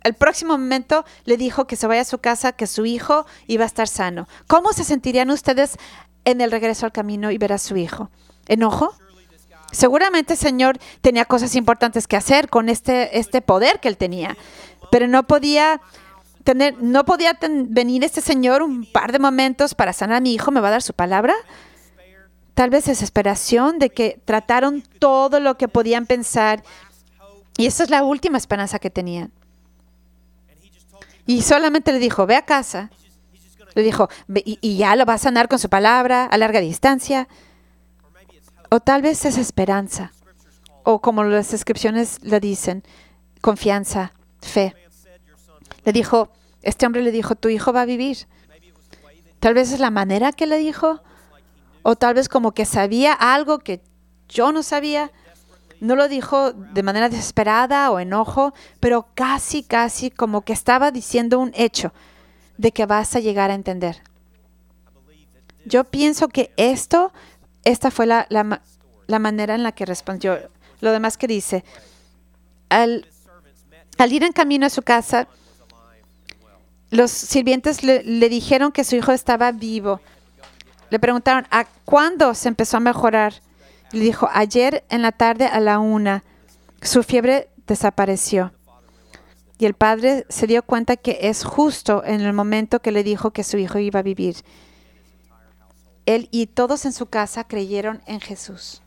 el 0.03 0.15
próximo 0.15 0.59
momento 0.59 1.05
le 1.25 1.37
dijo 1.37 1.67
que 1.67 1.77
se 1.77 1.87
vaya 1.87 2.03
a 2.03 2.05
su 2.05 2.19
casa, 2.19 2.53
que 2.53 2.67
su 2.67 2.85
hijo 2.85 3.27
iba 3.47 3.65
a 3.65 3.67
estar 3.67 3.89
sano. 3.89 4.29
¿Cómo 4.47 4.73
se 4.73 4.85
sentirían 4.85 5.31
ustedes 5.31 5.79
en 6.25 6.41
el 6.41 6.51
regreso 6.51 6.85
al 6.85 6.93
camino 6.93 7.31
y 7.31 7.39
ver 7.39 7.53
a 7.53 7.59
su 7.59 7.77
hijo? 7.77 8.11
¿Enojo? 8.47 8.95
Seguramente 9.73 10.35
el 10.35 10.39
Señor 10.39 10.79
tenía 11.01 11.25
cosas 11.25 11.55
importantes 11.55 12.07
que 12.07 12.17
hacer 12.17 12.49
con 12.49 12.69
este, 12.69 13.19
este 13.19 13.41
poder 13.41 13.81
que 13.81 13.89
él 13.89 13.97
tenía, 13.97 14.37
pero 14.91 15.07
no 15.07 15.27
podía 15.27 15.81
tener, 16.45 16.83
no 16.83 17.05
podía 17.05 17.39
venir 17.41 18.05
este 18.05 18.21
Señor 18.21 18.63
un 18.63 18.85
par 18.85 19.13
de 19.13 19.19
momentos 19.19 19.75
para 19.75 19.93
sanar 19.93 20.17
a 20.17 20.21
mi 20.21 20.35
hijo, 20.35 20.51
me 20.51 20.61
va 20.61 20.69
a 20.69 20.73
dar 20.73 20.83
su 20.83 20.95
palabra. 20.95 21.35
Tal 22.55 22.71
vez 22.71 22.85
desesperación 22.85 23.79
de 23.79 23.91
que 23.91 24.21
trataron 24.25 24.83
todo 24.99 25.41
lo 25.41 25.57
que 25.57 25.69
podían 25.69 26.07
pensar 26.07 26.63
y 27.57 27.67
esa 27.67 27.85
es 27.85 27.91
la 27.91 28.03
última 28.03 28.39
esperanza 28.39 28.79
que 28.79 28.91
tenían. 28.91 29.33
Y 31.27 31.43
solamente 31.43 31.93
le 31.93 31.99
dijo, 31.99 32.27
ve 32.27 32.35
a 32.35 32.45
casa. 32.45 32.91
Le 33.75 33.83
dijo, 33.83 34.09
y, 34.35 34.59
y 34.61 34.79
ya 34.79 34.97
lo 34.97 35.05
va 35.05 35.15
a 35.15 35.19
sanar 35.19 35.47
con 35.47 35.59
su 35.59 35.69
palabra 35.69 36.25
a 36.25 36.39
larga 36.39 36.61
distancia. 36.61 37.29
O 38.71 38.79
tal 38.79 39.03
vez 39.03 39.25
es 39.25 39.37
esperanza, 39.37 40.13
o 40.85 41.01
como 41.01 41.25
las 41.25 41.51
descripciones 41.51 42.23
le 42.23 42.39
dicen, 42.39 42.85
confianza, 43.41 44.13
fe. 44.41 44.77
Le 45.85 45.93
dijo, 45.93 46.31
este 46.63 46.87
hombre 46.87 47.03
le 47.03 47.11
dijo, 47.11 47.35
tu 47.35 47.49
hijo 47.49 47.73
va 47.73 47.83
a 47.83 47.87
vivir. 47.87 48.29
Tal 49.41 49.55
vez 49.55 49.73
es 49.73 49.81
la 49.81 49.91
manera 49.91 50.33
que 50.33 50.47
le 50.47 50.59
dijo, 50.59 51.03
o 51.83 51.97
tal 51.97 52.15
vez 52.15 52.29
como 52.29 52.53
que 52.53 52.65
sabía 52.65 53.13
algo 53.13 53.59
que 53.59 53.81
yo 54.29 54.53
no 54.53 54.63
sabía. 54.63 55.11
No 55.81 55.97
lo 55.97 56.09
dijo 56.09 56.53
de 56.53 56.83
manera 56.83 57.09
desesperada 57.09 57.91
o 57.91 57.99
enojo, 57.99 58.53
pero 58.79 59.09
casi, 59.15 59.63
casi 59.63 60.11
como 60.11 60.43
que 60.43 60.53
estaba 60.53 60.91
diciendo 60.91 61.39
un 61.39 61.53
hecho 61.55 61.93
de 62.59 62.71
que 62.71 62.87
vas 62.87 63.17
a 63.17 63.21
llegar 63.21 63.51
a 63.51 63.55
entender. 63.55 64.03
Yo 65.65 65.85
pienso 65.85 66.29
que 66.29 66.53
esto 66.57 67.13
esta 67.65 67.91
fue 67.91 68.07
la, 68.07 68.27
la, 68.31 69.19
manera 69.19 69.55
en 69.55 69.63
la 69.63 69.73
que 69.73 69.85
respondió. 69.85 70.39
Lo 70.81 70.93
demás 70.93 71.17
que 71.17 71.27
dice, 71.27 71.65
al, 72.69 73.07
ir 74.09 74.25
en 74.25 74.33
camino 74.33 74.67
a 74.67 74.71
su 74.71 74.83
casa, 74.83 75.29
los 76.91 77.11
sirvientes 77.11 77.83
le, 77.83 78.03
le 78.03 78.29
dijeron 78.29 78.73
que 78.73 78.85
su 78.85 78.97
hijo 78.97 79.13
estaba 79.13 79.53
vivo. 79.53 80.01
Le 80.91 80.99
preguntaron, 80.99 81.47
¿a 81.51 81.67
cuándo 81.85 82.35
se 82.35 82.49
empezó 82.49 82.79
a 82.79 82.81
mejorar? 82.81 83.35
Le 83.93 84.01
dijo, 84.01 84.29
ayer 84.33 84.85
en 84.89 85.03
la 85.03 85.13
tarde 85.13 85.47
a 85.47 85.61
la 85.61 85.79
una, 85.79 86.25
su 86.83 87.03
fiebre 87.03 87.49
desapareció. 87.67 88.53
Y 89.59 89.67
el 89.67 89.75
padre 89.75 90.25
se 90.31 90.47
dio 90.47 90.63
cuenta 90.63 90.97
que 90.97 91.19
es 91.21 91.45
justo 91.45 92.03
en 92.05 92.23
el 92.23 92.33
momento 92.33 92.81
que 92.81 92.93
le 92.93 93.05
dijo 93.05 93.31
que 93.31 93.45
su 93.45 93.59
hijo 93.59 93.79
iba 93.79 94.01
a 94.01 94.03
vivir 94.03 94.37
él 96.07 96.29
y 96.31 96.47
todos 96.47 96.85
en 96.85 96.93
su 96.93 97.07
casa 97.07 97.45
creyeron 97.45 98.03
en 98.07 98.21
Jesús. 98.21 98.83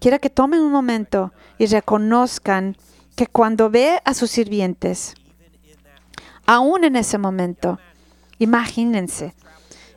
Quiero 0.00 0.20
que 0.20 0.30
tomen 0.30 0.60
un 0.60 0.72
momento 0.72 1.32
y 1.58 1.66
reconozcan 1.66 2.76
que 3.16 3.26
cuando 3.26 3.70
ve 3.70 4.00
a 4.04 4.12
sus 4.12 4.30
sirvientes, 4.30 5.14
aún 6.46 6.84
en 6.84 6.96
ese 6.96 7.16
momento, 7.16 7.78
imagínense, 8.38 9.34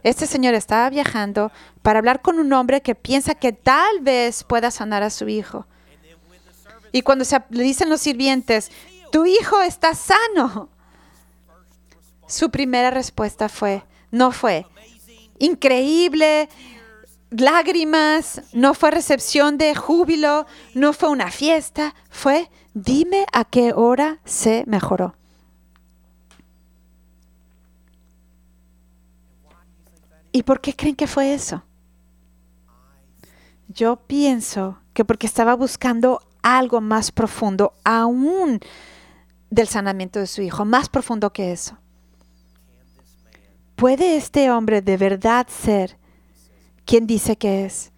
este 0.03 0.27
señor 0.27 0.53
estaba 0.53 0.89
viajando 0.89 1.51
para 1.81 1.99
hablar 1.99 2.21
con 2.21 2.39
un 2.39 2.53
hombre 2.53 2.81
que 2.81 2.95
piensa 2.95 3.35
que 3.35 3.51
tal 3.51 3.99
vez 4.01 4.43
pueda 4.43 4.71
sanar 4.71 5.03
a 5.03 5.09
su 5.09 5.27
hijo. 5.27 5.65
Y 6.93 7.01
cuando 7.01 7.25
se, 7.25 7.41
le 7.49 7.63
dicen 7.63 7.89
los 7.89 7.99
sirvientes, 7.99 8.71
tu 9.11 9.25
hijo 9.25 9.61
está 9.61 9.93
sano, 9.93 10.69
su 12.27 12.49
primera 12.49 12.91
respuesta 12.91 13.49
fue, 13.49 13.83
no 14.11 14.31
fue 14.31 14.65
increíble, 15.39 16.49
lágrimas, 17.29 18.41
no 18.53 18.73
fue 18.73 18.91
recepción 18.91 19.57
de 19.57 19.75
júbilo, 19.75 20.45
no 20.73 20.93
fue 20.93 21.09
una 21.09 21.31
fiesta, 21.31 21.93
fue 22.09 22.49
dime 22.73 23.25
a 23.33 23.43
qué 23.45 23.73
hora 23.73 24.19
se 24.25 24.63
mejoró. 24.67 25.15
¿Y 30.31 30.43
por 30.43 30.61
qué 30.61 30.75
creen 30.75 30.95
que 30.95 31.07
fue 31.07 31.33
eso? 31.33 31.63
Yo 33.67 33.95
pienso 33.95 34.77
que 34.93 35.03
porque 35.03 35.27
estaba 35.27 35.55
buscando 35.55 36.21
algo 36.41 36.79
más 36.79 37.11
profundo, 37.11 37.73
aún 37.83 38.59
del 39.49 39.67
sanamiento 39.67 40.19
de 40.19 40.27
su 40.27 40.41
hijo, 40.41 40.63
más 40.63 40.89
profundo 40.89 41.33
que 41.33 41.51
eso. 41.51 41.77
¿Puede 43.77 44.17
este 44.17 44.49
hombre 44.49 44.81
de 44.81 44.97
verdad 44.97 45.45
ser 45.47 45.99
quien 46.83 47.05
dice 47.05 47.37
que 47.37 47.63
es? 47.63 47.91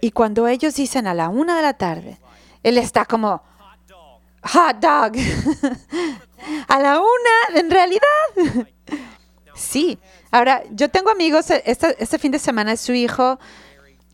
Y 0.00 0.12
cuando 0.12 0.48
ellos 0.48 0.74
dicen 0.76 1.06
a 1.06 1.12
la 1.12 1.28
una 1.28 1.56
de 1.56 1.62
la 1.62 1.74
tarde, 1.74 2.18
él 2.62 2.78
está 2.78 3.04
como, 3.04 3.42
hot 4.42 4.78
dog. 4.80 5.12
a 6.68 6.78
la 6.78 7.00
una, 7.00 7.60
en 7.60 7.70
realidad, 7.70 8.66
sí. 9.54 9.98
Ahora, 10.30 10.62
yo 10.70 10.88
tengo 10.88 11.10
amigos, 11.10 11.50
este, 11.50 12.02
este 12.02 12.18
fin 12.18 12.32
de 12.32 12.38
semana 12.38 12.78
su 12.78 12.94
hijo 12.94 13.38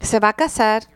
se 0.00 0.18
va 0.18 0.30
a 0.30 0.32
casar. 0.32 0.88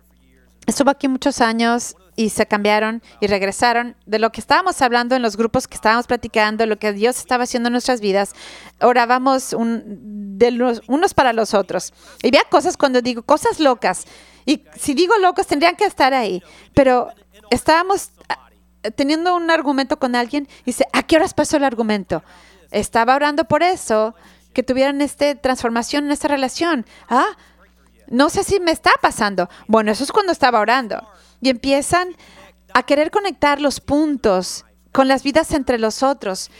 Estuvo 0.67 0.91
aquí 0.91 1.07
muchos 1.07 1.41
años 1.41 1.95
y 2.19 2.31
se 2.31 2.47
cambiaron 2.47 3.01
y 3.21 3.29
regresaron. 3.29 3.95
De 4.05 4.19
lo 4.19 4.33
que 4.33 4.41
estábamos 4.41 4.83
hablando 4.83 5.15
en 5.15 5.23
los 5.23 5.37
grupos 5.37 5.69
que 5.69 5.77
estábamos 5.77 6.09
platicando, 6.09 6.67
lo 6.67 6.77
que 6.77 6.93
Dios 6.93 7.17
estaba 7.17 7.45
haciendo 7.45 7.69
en 7.69 7.75
nuestras 7.75 8.01
vidas, 8.01 8.33
orábamos 8.81 9.55
de 9.57 10.51
los, 10.51 10.83
unos 10.89 11.15
para 11.15 11.33
los 11.33 11.55
otros. 11.55 11.95
Y 12.21 12.33
vea 12.33 12.43
cosas 12.51 12.77
cuando 12.77 13.03
digo 13.03 13.23
cosas 13.23 13.61
locas. 13.61 14.05
Y 14.45 14.65
si 14.75 14.95
digo 14.95 15.17
locos, 15.19 15.47
tendrían 15.47 15.77
que 15.77 15.85
estar 15.85 16.13
ahí. 16.13 16.43
Pero 16.75 17.13
estábamos 17.51 18.11
ah, 18.29 18.51
teniendo 18.97 19.37
un 19.37 19.49
argumento 19.53 20.01
con 20.01 20.17
alguien 20.17 20.49
y 20.63 20.73
dice, 20.73 20.89
¿a 20.93 21.05
qué 21.05 21.15
horas 21.15 21.35
pasó 21.35 21.57
el 21.57 21.63
argumento? 21.63 22.25
Estaba 22.73 23.15
orando 23.15 23.45
por 23.45 23.63
eso, 23.63 24.17
que 24.53 24.65
tuvieran 24.65 25.03
esta 25.03 25.37
transformación 25.37 26.07
en 26.07 26.11
esta 26.11 26.27
relación. 26.27 26.85
Ah, 27.09 27.29
no 28.09 28.29
sé 28.29 28.43
si 28.43 28.59
me 28.59 28.73
está 28.73 28.91
pasando. 29.01 29.49
Bueno, 29.69 29.93
eso 29.93 30.03
es 30.03 30.11
cuando 30.11 30.33
estaba 30.33 30.59
orando. 30.59 31.07
Y 31.41 31.49
empiezan 31.51 32.17
a 32.75 32.83
querer 32.83 33.11
conectar 33.11 33.61
los 33.61 33.81
puntos 33.81 34.65
con 34.93 35.09
las 35.09 35.23
vidas 35.23 35.53
entre 35.53 35.79
los 35.79 36.03
otros, 36.03 36.51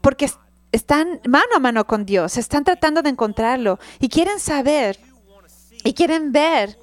porque 0.00 0.30
están 0.72 1.20
mano 1.26 1.56
a 1.56 1.60
mano 1.60 1.86
con 1.86 2.04
Dios, 2.04 2.36
están 2.36 2.64
tratando 2.64 3.02
de 3.02 3.10
encontrarlo 3.10 3.78
y 4.00 4.08
quieren 4.08 4.40
saber 4.40 4.98
y 5.84 5.92
quieren 5.94 6.32
ver 6.32 6.78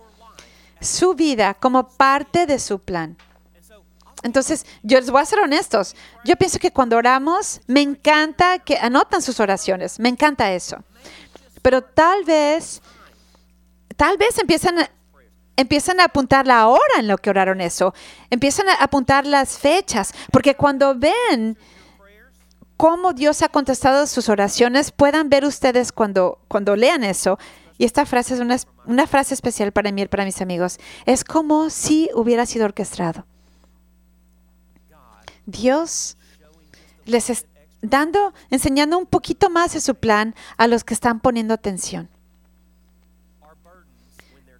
su 0.79 1.13
vida 1.13 1.53
como 1.53 1.89
parte 1.89 2.45
de 2.45 2.59
su 2.59 2.79
plan. 2.79 3.17
Entonces, 4.23 4.65
yo 4.83 4.99
les 4.99 5.09
voy 5.09 5.21
a 5.21 5.25
ser 5.25 5.39
honestos. 5.39 5.95
Yo 6.23 6.35
pienso 6.35 6.59
que 6.59 6.71
cuando 6.71 6.95
oramos, 6.95 7.61
me 7.67 7.81
encanta 7.81 8.59
que 8.59 8.77
anotan 8.77 9.21
sus 9.21 9.39
oraciones. 9.39 9.99
Me 9.99 10.09
encanta 10.09 10.53
eso. 10.53 10.77
Pero 11.61 11.81
tal 11.81 12.23
vez, 12.23 12.81
tal 13.97 14.17
vez 14.17 14.37
empiezan 14.37 14.87
empiezan 15.57 15.99
a 15.99 16.05
apuntar 16.05 16.47
la 16.47 16.67
hora 16.67 16.99
en 16.99 17.07
lo 17.07 17.17
que 17.17 17.29
oraron 17.29 17.61
eso. 17.61 17.93
Empiezan 18.29 18.69
a 18.69 18.75
apuntar 18.75 19.25
las 19.25 19.57
fechas. 19.57 20.13
Porque 20.31 20.55
cuando 20.55 20.95
ven 20.95 21.57
cómo 22.77 23.13
Dios 23.13 23.41
ha 23.41 23.49
contestado 23.49 24.07
sus 24.07 24.29
oraciones, 24.29 24.91
puedan 24.91 25.29
ver 25.29 25.45
ustedes 25.45 25.91
cuando, 25.91 26.39
cuando 26.47 26.75
lean 26.75 27.03
eso. 27.03 27.37
Y 27.77 27.85
esta 27.85 28.05
frase 28.05 28.35
es 28.35 28.39
una, 28.85 29.07
frase 29.07 29.33
especial 29.33 29.71
para 29.71 29.91
mí 29.91 30.03
y 30.03 30.07
para 30.07 30.25
mis 30.25 30.41
amigos. 30.41 30.79
Es 31.05 31.23
como 31.23 31.69
si 31.69 32.09
hubiera 32.13 32.45
sido 32.45 32.65
orquestado. 32.65 33.25
Dios 35.45 36.17
les 37.05 37.29
está 37.29 37.51
dando, 37.81 38.33
enseñando 38.49 38.97
un 38.97 39.05
poquito 39.05 39.49
más 39.49 39.73
de 39.73 39.81
su 39.81 39.95
plan 39.95 40.35
a 40.57 40.67
los 40.67 40.83
que 40.83 40.93
están 40.93 41.19
poniendo 41.19 41.53
atención. 41.53 42.09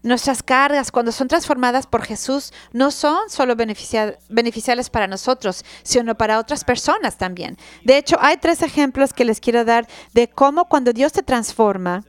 Nuestras 0.04 0.42
cargas, 0.42 0.92
cuando 0.92 1.12
son 1.12 1.28
transformadas 1.28 1.86
por 1.86 2.04
Jesús, 2.04 2.52
no 2.74 2.90
son 2.90 3.30
solo 3.30 3.56
beneficiales 3.56 4.90
para 4.90 5.08
nosotros, 5.08 5.64
sino 5.84 6.16
para 6.16 6.40
otras 6.40 6.64
personas 6.64 7.18
también. 7.18 7.58
De 7.84 7.98
hecho, 7.98 8.18
hay 8.20 8.38
tres 8.38 8.64
ejemplos 8.64 9.14
que 9.14 9.26
les 9.26 9.40
quiero 9.40 9.64
dar 9.64 9.88
de 10.14 10.28
cómo 10.28 10.66
cuando 10.66 10.92
Dios 10.92 11.14
te 11.14 11.22
transforma, 11.22 12.04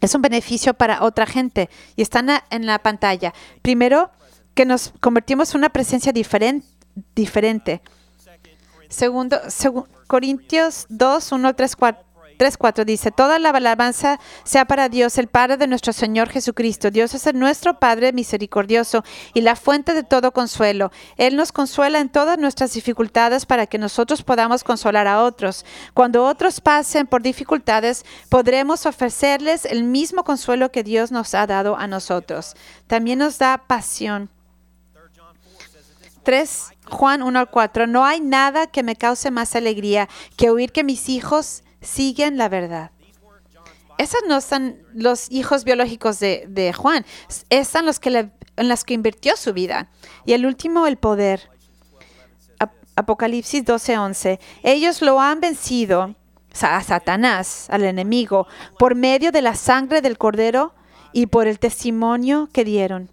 es 0.00 0.14
un 0.14 0.22
beneficio 0.22 0.72
para 0.72 1.02
otra 1.02 1.26
gente 1.26 1.68
y 1.94 2.00
están 2.02 2.30
en 2.48 2.64
la 2.64 2.78
pantalla. 2.78 3.34
Primero, 3.60 4.10
que 4.54 4.64
nos 4.64 4.92
convertimos 5.00 5.54
en 5.54 5.58
una 5.58 5.68
presencia 5.68 6.12
diferente. 7.14 7.82
Segundo, 8.88 9.38
Corintios 10.06 10.86
2, 10.88 11.32
1, 11.32 11.54
3, 11.54 11.76
4. 11.76 12.09
3.4 12.40 12.86
dice, 12.86 13.10
toda 13.10 13.38
la 13.38 13.50
alabanza 13.50 14.18
sea 14.44 14.64
para 14.64 14.88
Dios, 14.88 15.18
el 15.18 15.28
Padre 15.28 15.58
de 15.58 15.66
nuestro 15.66 15.92
Señor 15.92 16.30
Jesucristo. 16.30 16.90
Dios 16.90 17.12
es 17.12 17.26
el 17.26 17.38
nuestro 17.38 17.78
Padre 17.78 18.14
misericordioso 18.14 19.04
y 19.34 19.42
la 19.42 19.56
fuente 19.56 19.92
de 19.92 20.04
todo 20.04 20.32
consuelo. 20.32 20.90
Él 21.18 21.36
nos 21.36 21.52
consuela 21.52 22.00
en 22.00 22.08
todas 22.08 22.38
nuestras 22.38 22.72
dificultades 22.72 23.44
para 23.44 23.66
que 23.66 23.76
nosotros 23.76 24.22
podamos 24.22 24.64
consolar 24.64 25.06
a 25.06 25.22
otros. 25.22 25.66
Cuando 25.92 26.24
otros 26.24 26.62
pasen 26.62 27.06
por 27.06 27.20
dificultades, 27.20 28.06
podremos 28.30 28.86
ofrecerles 28.86 29.66
el 29.66 29.84
mismo 29.84 30.24
consuelo 30.24 30.72
que 30.72 30.82
Dios 30.82 31.12
nos 31.12 31.34
ha 31.34 31.46
dado 31.46 31.76
a 31.76 31.86
nosotros. 31.88 32.56
También 32.86 33.18
nos 33.18 33.36
da 33.36 33.58
pasión 33.66 34.30
3 36.22 36.72
Juan 36.88 37.22
1 37.22 37.38
al 37.38 37.50
4, 37.50 37.86
no 37.86 38.04
hay 38.04 38.20
nada 38.20 38.66
que 38.66 38.82
me 38.82 38.96
cause 38.96 39.30
más 39.30 39.54
alegría 39.56 40.08
que 40.36 40.50
oír 40.50 40.72
que 40.72 40.84
mis 40.84 41.08
hijos 41.08 41.62
siguen 41.80 42.36
la 42.36 42.48
verdad. 42.48 42.90
Esos 43.98 44.20
no 44.26 44.40
son 44.40 44.78
los 44.94 45.30
hijos 45.30 45.64
biológicos 45.64 46.18
de, 46.20 46.74
Juan, 46.76 47.04
esos 47.50 47.82
los 47.82 48.00
que 48.00 48.30
en 48.56 48.68
los 48.68 48.84
que 48.84 48.94
invirtió 48.94 49.36
su 49.36 49.52
vida. 49.52 49.90
Y 50.24 50.32
el 50.32 50.46
último, 50.46 50.86
el 50.86 50.96
poder. 50.96 51.50
Apocalipsis 52.96 53.64
12, 53.64 53.98
11. 53.98 54.40
Ellos 54.62 55.00
lo 55.00 55.20
han 55.20 55.40
vencido, 55.40 56.14
a 56.60 56.82
Satanás, 56.82 57.66
al 57.70 57.84
enemigo, 57.84 58.46
por 58.78 58.94
medio 58.94 59.32
de 59.32 59.42
la 59.42 59.54
sangre 59.54 60.02
del 60.02 60.18
cordero 60.18 60.74
y 61.12 61.26
por 61.26 61.46
el 61.46 61.58
testimonio 61.58 62.48
que 62.52 62.64
dieron 62.64 63.10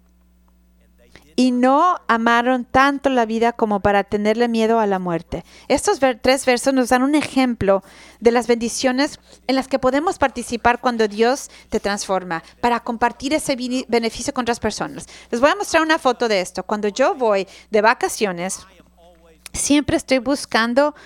y 1.38 1.52
no 1.52 2.00
amaron 2.08 2.64
tanto 2.64 3.10
la 3.10 3.24
vida 3.24 3.52
como 3.52 3.78
para 3.78 4.02
tenerle 4.02 4.48
miedo 4.48 4.80
a 4.80 4.88
la 4.88 4.98
muerte. 4.98 5.44
Estos 5.68 6.00
tres 6.20 6.44
versos 6.44 6.74
nos 6.74 6.88
dan 6.88 7.04
un 7.04 7.14
ejemplo 7.14 7.84
de 8.18 8.32
las 8.32 8.48
bendiciones 8.48 9.20
en 9.46 9.54
las 9.54 9.68
que 9.68 9.78
podemos 9.78 10.18
participar 10.18 10.80
cuando 10.80 11.06
Dios 11.06 11.48
te 11.68 11.78
transforma, 11.78 12.42
para 12.60 12.80
compartir 12.80 13.34
ese 13.34 13.56
beneficio 13.86 14.34
con 14.34 14.42
otras 14.42 14.58
personas. 14.58 15.06
Les 15.30 15.40
voy 15.40 15.50
a 15.50 15.54
mostrar 15.54 15.80
una 15.80 16.00
foto 16.00 16.26
de 16.26 16.40
esto. 16.40 16.64
Cuando 16.64 16.88
yo 16.88 17.14
voy 17.14 17.46
de 17.70 17.82
vacaciones, 17.82 18.66
siempre 19.52 19.96
estoy 19.96 20.18
buscando 20.18 20.96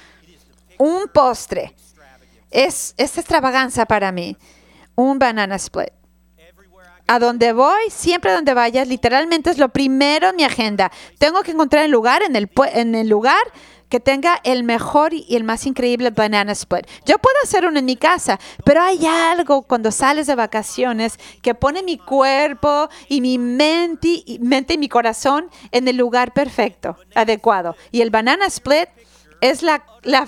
un 0.79 1.09
postre. 1.13 1.77
Es, 2.51 2.95
es 2.97 3.19
extravaganza 3.19 3.85
para 3.85 4.11
mí. 4.13 4.39
Un 4.95 5.19
banana 5.19 5.57
split 5.57 5.93
a 7.13 7.19
donde 7.19 7.53
voy, 7.53 7.91
siempre 7.91 8.33
donde 8.33 8.55
vayas, 8.55 8.89
literalmente 8.89 9.51
es 9.51 9.59
lo 9.59 9.69
primero 9.69 10.31
en 10.31 10.37
mi 10.37 10.45
agenda. 10.45 10.91
Tengo 11.19 11.43
que 11.43 11.51
encontrar 11.51 11.85
el 11.85 11.91
lugar 11.91 12.23
en 12.23 12.95
el, 12.95 13.07
lugar 13.07 13.43
que 13.91 14.01
tenga 14.01 14.41
el 14.45 14.65
mejor 14.65 15.13
y 15.13 15.37
el 15.37 15.45
más 15.45 15.67
increíble 15.67 16.09
banana 16.09 16.53
split. 16.53 16.87
Yo 17.05 17.19
puedo 17.19 17.37
hacer 17.43 17.67
uno 17.67 17.79
en 17.79 17.85
mi 17.85 17.97
casa, 17.97 18.41
pero 18.65 18.81
hay 18.81 19.05
algo 19.05 19.61
cuando 19.61 19.91
sales 19.91 20.27
de 20.27 20.35
vacaciones 20.37 21.19
que 21.43 21.55
pone 21.55 21.83
mi 21.83 21.99
cuerpo 21.99 22.89
y 23.11 23.21
mi 23.21 23.37
mente 23.37 24.09
y, 24.25 24.39
mi 24.79 24.89
corazón 24.89 25.51
en 25.71 25.89
el 25.89 25.99
lugar 25.99 26.33
perfecto, 26.33 26.97
adecuado. 27.15 27.77
Y 27.91 28.01
el 28.01 28.09
banana 28.09 28.47
split 28.47 28.89
es 29.43 29.63
la, 29.63 29.85
la, 30.03 30.27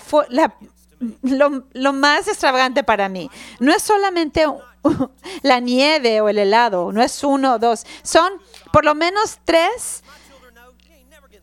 lo, 1.22 1.64
lo 1.72 1.92
más 1.94 2.28
extravagante 2.28 2.84
para 2.84 3.08
mí. 3.08 3.30
No 3.58 3.72
es 3.72 3.82
solamente 3.82 4.44
la 5.42 5.60
nieve 5.60 6.20
o 6.20 6.28
el 6.28 6.38
helado, 6.38 6.92
no 6.92 7.02
es 7.02 7.24
uno 7.24 7.54
o 7.54 7.58
dos, 7.58 7.86
son 8.02 8.32
por 8.72 8.84
lo 8.84 8.94
menos 8.94 9.38
tres 9.44 10.02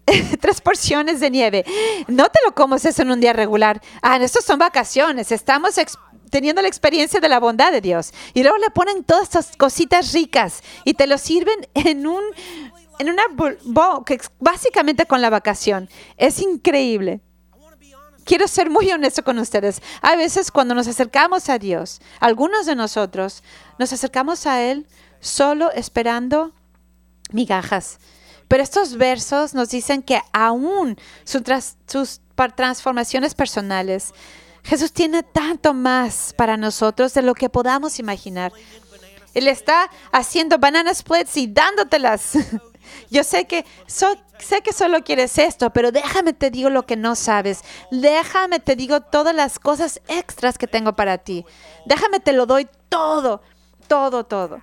tres 0.41 0.62
porciones 0.62 1.19
de 1.19 1.30
nieve. 1.30 1.65
No 2.08 2.30
te 2.30 2.39
lo 2.45 2.54
comes 2.54 2.86
eso 2.86 3.01
en 3.01 3.12
un 3.12 3.21
día 3.21 3.34
regular. 3.34 3.82
Ah, 4.01 4.17
estos 4.17 4.45
son 4.45 4.60
vacaciones. 4.60 5.32
Estamos 5.32 5.75
teniendo 6.30 6.62
la 6.62 6.67
experiencia 6.67 7.19
de 7.19 7.30
la 7.30 7.39
bondad 7.39 7.71
de 7.71 7.82
Dios. 7.82 8.13
Y 8.34 8.43
luego 8.43 8.58
le 8.58 8.69
ponen 8.71 9.04
todas 9.04 9.23
estas 9.23 9.56
cositas 9.58 10.13
ricas 10.13 10.63
y 10.86 10.93
te 10.93 11.08
lo 11.08 11.17
sirven 11.17 11.67
en 11.73 12.08
un 12.08 12.23
en 12.99 13.10
una 13.10 13.23
que 14.06 14.19
básicamente 14.39 15.06
con 15.06 15.21
la 15.21 15.30
vacación. 15.30 15.89
Es 16.17 16.39
increíble 16.39 17.21
quiero 18.32 18.48
ser 18.48 18.70
muy 18.70 18.89
honesto 18.89 19.26
con 19.26 19.39
ustedes. 19.39 19.82
A 20.02 20.15
veces 20.15 20.52
cuando 20.52 20.74
nos 20.74 20.88
acercamos 20.88 21.50
a 21.50 21.60
Dios, 21.60 22.00
algunos 22.22 22.65
de 22.65 22.76
nosotros 22.76 23.44
nos 23.78 23.91
acercamos 23.91 24.46
a 24.48 24.62
Él 24.62 24.88
solo 25.20 25.70
esperando 25.74 26.54
migajas. 27.34 27.99
Pero 28.47 28.64
estos 28.64 28.95
versos 28.95 29.53
nos 29.53 29.68
dicen 29.72 30.01
que 30.01 30.22
aún 30.32 30.97
sus, 31.26 31.41
sus 31.86 32.22
transformaciones 32.55 33.36
personales, 33.36 34.14
Jesús 34.64 34.93
tiene 34.93 35.24
tanto 35.24 35.74
más 35.74 36.34
para 36.38 36.55
nosotros 36.55 37.14
de 37.14 37.24
lo 37.24 37.34
que 37.34 37.49
podamos 37.49 37.99
imaginar. 37.99 38.53
Él 39.34 39.49
está 39.49 39.91
haciendo 40.14 40.58
banana 40.58 40.93
splits 40.93 41.36
y 41.36 41.47
dándotelas. 41.47 42.38
Yo 43.10 43.24
sé 43.24 43.46
que, 43.46 43.66
sé 43.88 44.62
que 44.64 44.74
solo 44.74 45.04
quieres 45.04 45.38
esto, 45.38 45.72
pero 45.72 45.92
déjame 45.92 46.34
te 46.34 46.52
digo 46.52 46.70
lo 46.70 46.86
que 46.86 46.96
no 46.96 47.16
sabes. 47.16 47.64
Déjame 47.92 48.60
te 48.60 48.76
digo 48.76 49.02
todas 49.02 49.36
las 49.36 49.60
cosas 49.60 50.02
extras 50.08 50.58
que 50.58 50.68
tengo 50.68 50.96
para 50.96 51.18
ti. 51.18 51.46
Déjame 51.86 52.20
te 52.20 52.34
lo 52.34 52.46
doy 52.46 52.68
todo, 52.89 53.42
todo, 53.88 54.26
todo. 54.26 54.62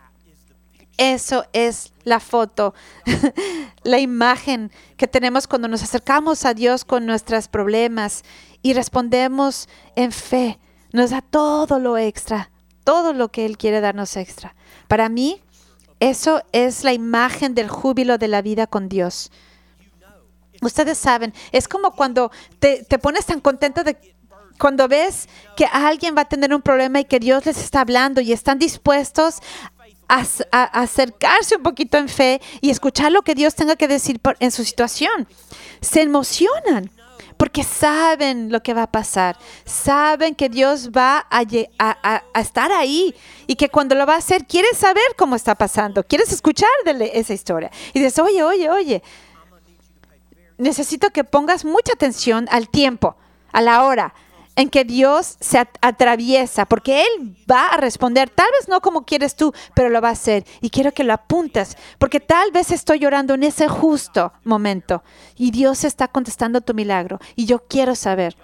Eso 0.99 1.47
es 1.53 1.93
la 2.03 2.18
foto, 2.18 2.74
la 3.85 4.01
imagen 4.01 4.72
que 4.97 5.07
tenemos 5.07 5.47
cuando 5.47 5.68
nos 5.68 5.85
acercamos 5.85 6.45
a 6.45 6.55
Dios 6.55 6.85
con 6.85 7.07
nuestros 7.07 7.47
problemas 7.47 8.24
y 8.62 8.72
respondemos 8.72 9.68
en 9.95 10.11
fe 10.11 10.59
Nos 10.93 11.11
da 11.11 11.22
todo 11.22 11.79
lo 11.79 11.99
extra, 11.99 12.51
todo 12.83 13.12
lo 13.12 13.29
que 13.29 13.47
Él 13.47 13.59
quiere 13.59 13.81
darnos 13.81 14.16
extra. 14.16 14.57
Para 14.89 15.09
mí, 15.09 15.41
eso 16.01 16.42
es 16.53 16.84
la 16.84 16.92
imagen 16.92 17.55
del 17.55 17.68
júbilo 17.68 18.18
de 18.18 18.28
la 18.28 18.42
vida 18.42 18.66
con 18.66 18.88
Dios. 18.88 19.30
Ustedes 20.61 20.99
saben, 20.99 21.32
es 21.53 21.68
como 21.68 21.92
cuando 21.92 22.30
te, 22.59 22.84
te 22.84 22.99
pones 22.99 23.26
tan 23.26 23.40
contento 23.40 23.84
de 23.84 23.96
cuando 24.59 24.88
ves 24.88 25.28
que 25.57 25.66
alguien 25.66 26.16
va 26.16 26.22
a 26.22 26.28
tener 26.28 26.53
un 26.53 26.62
problema 26.62 26.99
y 26.99 27.05
que 27.05 27.20
Dios 27.20 27.46
les 27.46 27.59
está 27.59 27.82
hablando 27.82 28.20
y 28.20 28.32
están 28.32 28.59
dispuestos 28.59 29.36
a, 30.09 30.22
a- 30.51 30.62
a 30.80 30.82
acercarse 30.82 31.57
un 31.57 31.62
poquito 31.62 31.96
en 31.96 32.09
fe 32.09 32.40
y 32.61 32.70
escuchar 32.70 33.12
lo 33.12 33.22
que 33.22 33.36
Dios 33.36 33.55
tenga 33.55 33.76
que 33.76 33.86
decir 33.86 34.18
por- 34.18 34.36
en 34.40 34.51
su 34.51 34.64
situación. 34.64 35.28
Se 35.80 36.03
emocionan 36.03 36.90
porque 37.39 37.62
saben 37.62 38.53
lo 38.53 38.62
que 38.62 38.74
va 38.74 38.82
a 38.82 38.91
pasar, 38.91 39.39
saben 39.64 40.34
que 40.34 40.51
Dios 40.51 40.91
va 40.91 41.26
a, 41.30 41.43
estar 42.34 42.72
ahí 42.72 43.14
y 43.47 43.55
que 43.55 43.70
cuando 43.70 43.95
lo 43.95 44.05
va 44.05 44.14
a 44.14 44.18
hacer 44.18 44.45
quieres 44.45 44.76
saber 44.76 45.05
cómo 45.16 45.36
está 45.36 45.55
pasando, 45.55 46.03
quieres 46.03 46.32
escuchar 46.32 46.68
esa 46.84 47.32
historia. 47.32 47.70
Y 47.95 48.01
dices, 48.01 48.18
oye, 48.18 48.43
oye, 48.43 48.68
oye, 48.68 49.03
necesito 50.59 51.11
que 51.11 51.22
pongas 51.22 51.64
mucha 51.64 51.93
atención 51.93 52.49
al 52.51 52.68
tiempo, 52.68 53.16
a 53.53 53.62
la 53.62 53.84
hora 53.84 54.12
en 54.59 54.68
que 54.70 54.84
Dios 54.84 55.36
se 55.38 55.56
at- 55.59 55.78
atraviesa, 55.80 56.66
porque 56.66 57.02
Él 57.02 57.36
va 57.50 57.68
a 57.68 57.76
responder, 57.76 58.28
tal 58.28 58.48
vez 58.59 58.68
no 58.68 58.80
como 58.80 59.04
quieres 59.04 59.36
tú, 59.36 59.54
pero 59.74 59.88
lo 59.88 60.00
va 60.00 60.09
a 60.09 60.12
hacer. 60.12 60.44
Y 60.61 60.70
quiero 60.70 60.92
que 60.92 61.04
lo 61.04 61.12
apuntes, 61.12 61.76
porque 61.98 62.18
tal 62.18 62.50
vez 62.50 62.72
estoy 62.72 62.98
llorando 62.98 63.34
en 63.34 63.44
ese 63.44 63.68
justo 63.68 64.32
momento 64.42 65.02
y 65.36 65.52
Dios 65.52 65.84
está 65.84 66.09
contestando 66.09 66.61
tu 66.61 66.74
milagro 66.74 67.20
y 67.36 67.46
yo 67.46 67.61
quiero 67.68 67.94
saber. 67.94 68.36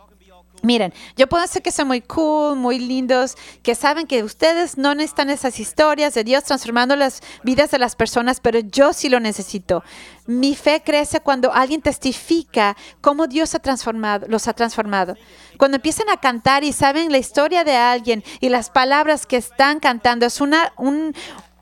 Miren, 0.65 0.95
yo 1.15 1.27
puedo 1.29 1.47
ser 1.47 1.61
que 1.61 1.71
son 1.71 1.89
muy 1.89 2.01
cool, 2.01 2.57
muy 2.57 2.79
lindos, 2.79 3.37
que 3.63 3.75
saben 3.75 4.07
que 4.07 4.23
ustedes 4.23 4.79
no 4.79 4.95
necesitan 4.95 5.29
esas 5.29 5.61
historias 5.61 6.15
de 6.15 6.25
Dios 6.25 6.45
transformando 6.45 6.97
las 6.97 7.23
vidas 7.43 7.71
de 7.71 7.79
las 7.79 7.95
personas, 7.95 8.41
pero 8.41 8.61
yo 8.61 8.95
sí 8.95 9.11
lo 9.11 9.21
necesito. 9.21 9.85
Mi 10.27 10.55
fe 10.55 10.83
crece 10.83 11.21
cuando 11.21 11.53
alguien 11.53 11.83
testifica 11.83 12.79
cómo 13.03 13.27
Dios 13.27 13.55
ha 13.55 13.59
transformado, 13.59 14.27
los 14.27 14.49
ha 14.49 14.55
transformado. 14.55 15.19
Cuando 15.59 15.77
empiezan 15.77 16.09
a 16.09 16.17
cantar 16.17 16.65
y 16.65 16.73
saben 16.73 17.13
la 17.13 17.19
historia 17.19 17.63
de 17.63 17.77
alguien 17.77 18.25
y 18.41 18.49
las 18.49 18.71
palabras 18.71 19.27
que 19.27 19.37
están 19.37 19.81
cantando, 19.81 20.25
es 20.25 20.41
una, 20.41 20.73
un, 20.79 21.15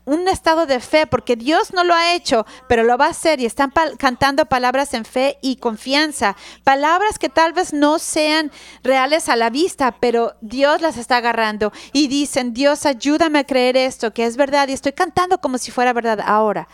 un 0.05 0.27
estado 0.27 0.65
de 0.65 0.79
fe, 0.79 1.07
porque 1.07 1.35
Dios 1.35 1.73
no 1.73 1.83
lo 1.83 1.93
ha 1.93 2.13
hecho, 2.13 2.45
pero 2.67 2.83
lo 2.83 2.97
va 2.97 3.05
a 3.07 3.11
hacer 3.11 3.39
y 3.39 3.45
están 3.45 3.71
cantando 3.97 4.45
palabras 4.45 4.93
en 4.93 5.05
fe 5.05 5.37
y 5.41 5.57
confianza, 5.57 6.35
palabras 6.63 7.19
que 7.19 7.29
tal 7.29 7.53
vez 7.53 7.73
no 7.73 7.99
sean 7.99 8.51
reales 8.83 9.29
a 9.29 9.35
la 9.35 9.49
vista, 9.49 9.95
pero 9.99 10.35
Dios 10.41 10.81
las 10.81 10.97
está 10.97 11.17
agarrando 11.17 11.71
y 11.93 12.07
dicen, 12.07 12.53
Dios, 12.53 12.85
ayúdame 12.85 13.39
a 13.39 13.43
creer 13.45 13.77
esto, 13.77 14.13
que 14.13 14.25
es 14.25 14.35
verdad, 14.35 14.67
y 14.67 14.73
estoy 14.73 14.93
cantando 14.93 15.39
como 15.39 15.57
si 15.57 15.71
fuera 15.71 15.93
verdad 15.93 16.19
ahora. 16.25 16.67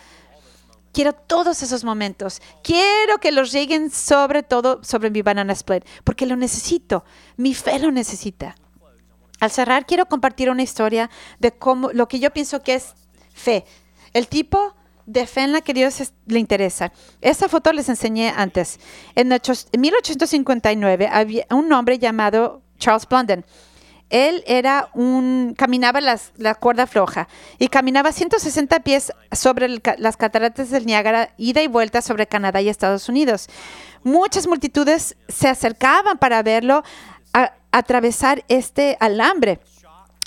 Quiero 0.91 1.13
todos 1.13 1.61
esos 1.61 1.83
momentos. 1.83 2.41
Quiero 2.63 3.19
que 3.19 3.31
los 3.31 3.51
lleguen 3.51 3.91
sobre 3.91 4.41
todo 4.41 4.83
sobre 4.83 5.11
mi 5.11 5.21
banana 5.21 5.53
split, 5.53 5.85
porque 6.03 6.25
lo 6.25 6.35
necesito. 6.35 7.05
Mi 7.37 7.53
fe 7.53 7.77
lo 7.77 7.91
necesita. 7.91 8.55
Al 9.39 9.51
cerrar, 9.51 9.85
quiero 9.85 10.07
compartir 10.07 10.49
una 10.49 10.63
historia 10.63 11.09
de 11.39 11.51
cómo 11.51 11.91
lo 11.93 12.07
que 12.07 12.19
yo 12.19 12.31
pienso 12.31 12.61
que 12.63 12.73
es 12.73 12.95
fe. 13.39 13.65
El 14.13 14.27
tipo 14.27 14.75
de 15.05 15.25
fe 15.25 15.41
en 15.41 15.51
la 15.53 15.61
que 15.61 15.73
Dios 15.73 16.13
le 16.27 16.39
interesa. 16.39 16.91
Esta 17.21 17.49
foto 17.49 17.73
les 17.73 17.89
enseñé 17.89 18.29
antes. 18.35 18.79
En 19.15 19.31
ocho- 19.31 19.53
en 19.71 19.81
1859 19.81 21.09
había 21.11 21.45
un 21.49 21.71
hombre 21.73 21.97
llamado 21.97 22.61
Charles 22.77 23.07
Blondin. 23.07 23.43
Él 24.11 24.43
era 24.47 24.89
un 24.95 25.53
caminaba 25.55 25.99
la 26.01 26.55
cuerda 26.55 26.87
floja 26.87 27.27
y 27.59 27.67
caminaba 27.67 28.11
160 28.11 28.79
pies 28.79 29.11
sobre 29.31 29.67
las 29.99 30.17
cataratas 30.17 30.71
del 30.71 30.87
Niágara, 30.87 31.29
ida 31.37 31.61
y 31.61 31.67
vuelta 31.67 32.01
sobre 32.01 32.25
Canadá 32.25 32.59
y 32.61 32.69
Estados 32.69 33.07
Unidos. 33.07 33.47
Muchas 34.03 34.47
multitudes 34.47 35.15
se 35.27 35.47
acercaban 35.47 36.17
para 36.17 36.41
verlo 36.41 36.83
a- 37.33 37.53
atravesar 37.71 38.43
este 38.47 38.97
alambre. 38.99 39.59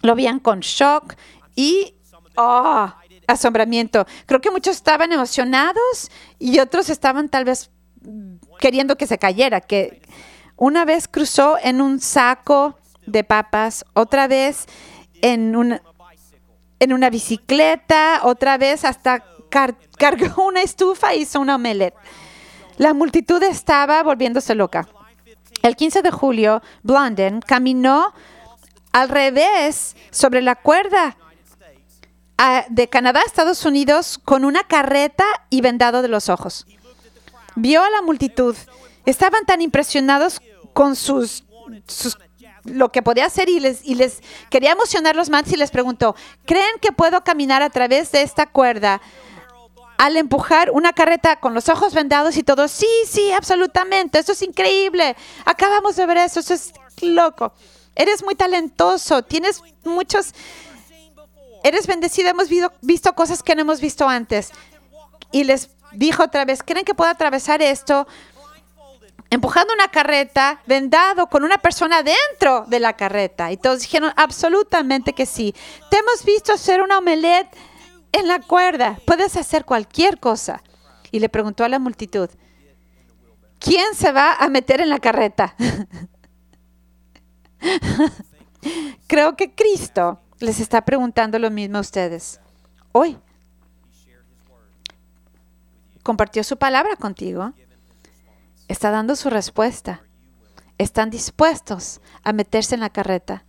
Lo 0.02 0.14
veían 0.14 0.38
con 0.38 0.60
shock 0.60 1.14
y 1.56 1.94
oh, 2.36 2.92
asombramiento. 3.26 4.06
Creo 4.26 4.40
que 4.40 4.50
muchos 4.50 4.76
estaban 4.76 5.12
emocionados 5.12 6.10
y 6.38 6.58
otros 6.58 6.88
estaban 6.90 7.28
tal 7.28 7.44
vez 7.44 7.70
queriendo 8.58 8.96
que 8.96 9.06
se 9.06 9.18
cayera, 9.18 9.60
que 9.60 10.02
una 10.56 10.84
vez 10.84 11.08
cruzó 11.08 11.56
en 11.62 11.80
un 11.80 12.00
saco 12.00 12.78
de 13.06 13.24
papas, 13.24 13.84
otra 13.94 14.28
vez 14.28 14.66
en 15.22 15.56
una, 15.56 15.80
bicicleta, 17.10 18.20
otra 18.24 18.58
vez 18.58 18.84
hasta 18.84 19.24
car- 19.50 19.76
cargó 19.98 20.46
una 20.46 20.62
estufa 20.62 21.14
y 21.14 21.22
hizo 21.22 21.40
una 21.40 21.56
omelette. 21.56 21.94
La 22.78 22.94
multitud 22.94 23.42
estaba 23.42 24.02
volviéndose 24.02 24.54
loca. 24.54 24.88
El 25.62 25.76
15 25.76 26.02
de 26.02 26.10
julio, 26.10 26.62
Blondin 26.82 27.40
caminó 27.40 28.12
al 28.92 29.08
revés 29.08 29.96
sobre 30.10 30.42
la 30.42 30.56
cuerda 30.56 31.16
de 32.68 32.88
Canadá 32.88 33.20
a 33.20 33.24
Estados 33.26 33.64
Unidos 33.64 34.18
con 34.24 34.44
una 34.44 34.64
carreta 34.64 35.24
y 35.50 35.60
vendado 35.60 36.02
de 36.02 36.08
los 36.08 36.28
ojos. 36.28 36.66
Vio 37.54 37.82
a 37.82 37.90
la 37.90 38.02
multitud. 38.02 38.56
Estaban 39.06 39.44
tan 39.46 39.60
impresionados 39.60 40.40
con 40.72 40.96
sus, 40.96 41.44
sus- 41.86 42.18
lo 42.64 42.90
que 42.90 43.02
podía 43.02 43.26
hacer 43.26 43.48
y 43.48 43.60
les, 43.60 43.84
y 43.84 43.94
les 43.96 44.22
quería 44.48 44.72
emocionarlos 44.72 45.28
más 45.30 45.50
y 45.52 45.56
les 45.56 45.70
preguntó, 45.70 46.14
¿creen 46.46 46.78
que 46.80 46.92
puedo 46.92 47.22
caminar 47.24 47.62
a 47.62 47.70
través 47.70 48.12
de 48.12 48.22
esta 48.22 48.46
cuerda 48.46 49.00
al 49.98 50.16
empujar 50.16 50.70
una 50.72 50.92
carreta 50.92 51.36
con 51.40 51.54
los 51.54 51.68
ojos 51.68 51.94
vendados 51.94 52.36
y 52.36 52.42
todo? 52.42 52.68
Sí, 52.68 52.88
sí, 53.08 53.32
absolutamente, 53.32 54.18
eso 54.18 54.32
es 54.32 54.42
increíble. 54.42 55.16
Acabamos 55.44 55.96
de 55.96 56.06
ver 56.06 56.18
eso, 56.18 56.40
eso 56.40 56.54
es 56.54 56.72
loco. 57.02 57.52
Eres 57.94 58.24
muy 58.24 58.34
talentoso, 58.34 59.22
tienes 59.22 59.62
muchos... 59.84 60.32
Eres 61.62 61.86
bendecido, 61.86 62.28
hemos 62.28 62.48
visto, 62.80 63.14
cosas 63.14 63.42
que 63.42 63.54
no 63.54 63.62
hemos 63.62 63.80
visto 63.80 64.08
antes. 64.08 64.50
Y 65.30 65.44
les 65.44 65.70
dijo 65.92 66.24
otra 66.24 66.44
vez, 66.44 66.62
¿creen 66.62 66.84
que 66.84 66.94
puedo 66.94 67.10
atravesar 67.10 67.62
esto 67.62 68.06
empujando 69.30 69.72
una 69.72 69.88
carreta, 69.88 70.60
vendado 70.66 71.28
con 71.28 71.44
una 71.44 71.58
persona 71.58 72.02
dentro 72.02 72.64
de 72.66 72.80
la 72.80 72.94
carreta? 72.94 73.52
Y 73.52 73.56
todos 73.56 73.80
dijeron, 73.80 74.12
absolutamente 74.16 75.12
que 75.12 75.26
sí. 75.26 75.54
Te 75.90 75.98
hemos 75.98 76.24
visto 76.24 76.52
hacer 76.52 76.82
una 76.82 76.98
omelette 76.98 77.54
en 78.12 78.28
la 78.28 78.40
cuerda. 78.40 78.98
Puedes 79.06 79.36
hacer 79.36 79.64
cualquier 79.64 80.18
cosa. 80.18 80.62
Y 81.10 81.20
le 81.20 81.28
preguntó 81.28 81.64
a 81.64 81.68
la 81.68 81.78
multitud, 81.78 82.28
¿quién 83.58 83.94
se 83.94 84.12
va 84.12 84.34
a 84.34 84.48
meter 84.48 84.80
en 84.80 84.88
la 84.88 84.98
carreta? 84.98 85.54
Creo 89.06 89.36
que 89.36 89.54
Cristo 89.54 90.21
les 90.42 90.60
está 90.60 90.82
preguntando 90.82 91.38
lo 91.38 91.50
mismo 91.50 91.78
a 91.78 91.82
ustedes. 91.82 92.40
Hoy 92.92 93.18
compartió 96.02 96.44
su 96.44 96.56
palabra 96.56 96.96
contigo. 96.96 97.52
Está 98.68 98.90
dando 98.90 99.16
su 99.16 99.30
respuesta. 99.30 100.02
Están 100.78 101.10
dispuestos 101.10 102.00
a 102.22 102.32
meterse 102.32 102.74
en 102.74 102.80
la 102.80 102.90
carreta. 102.90 103.44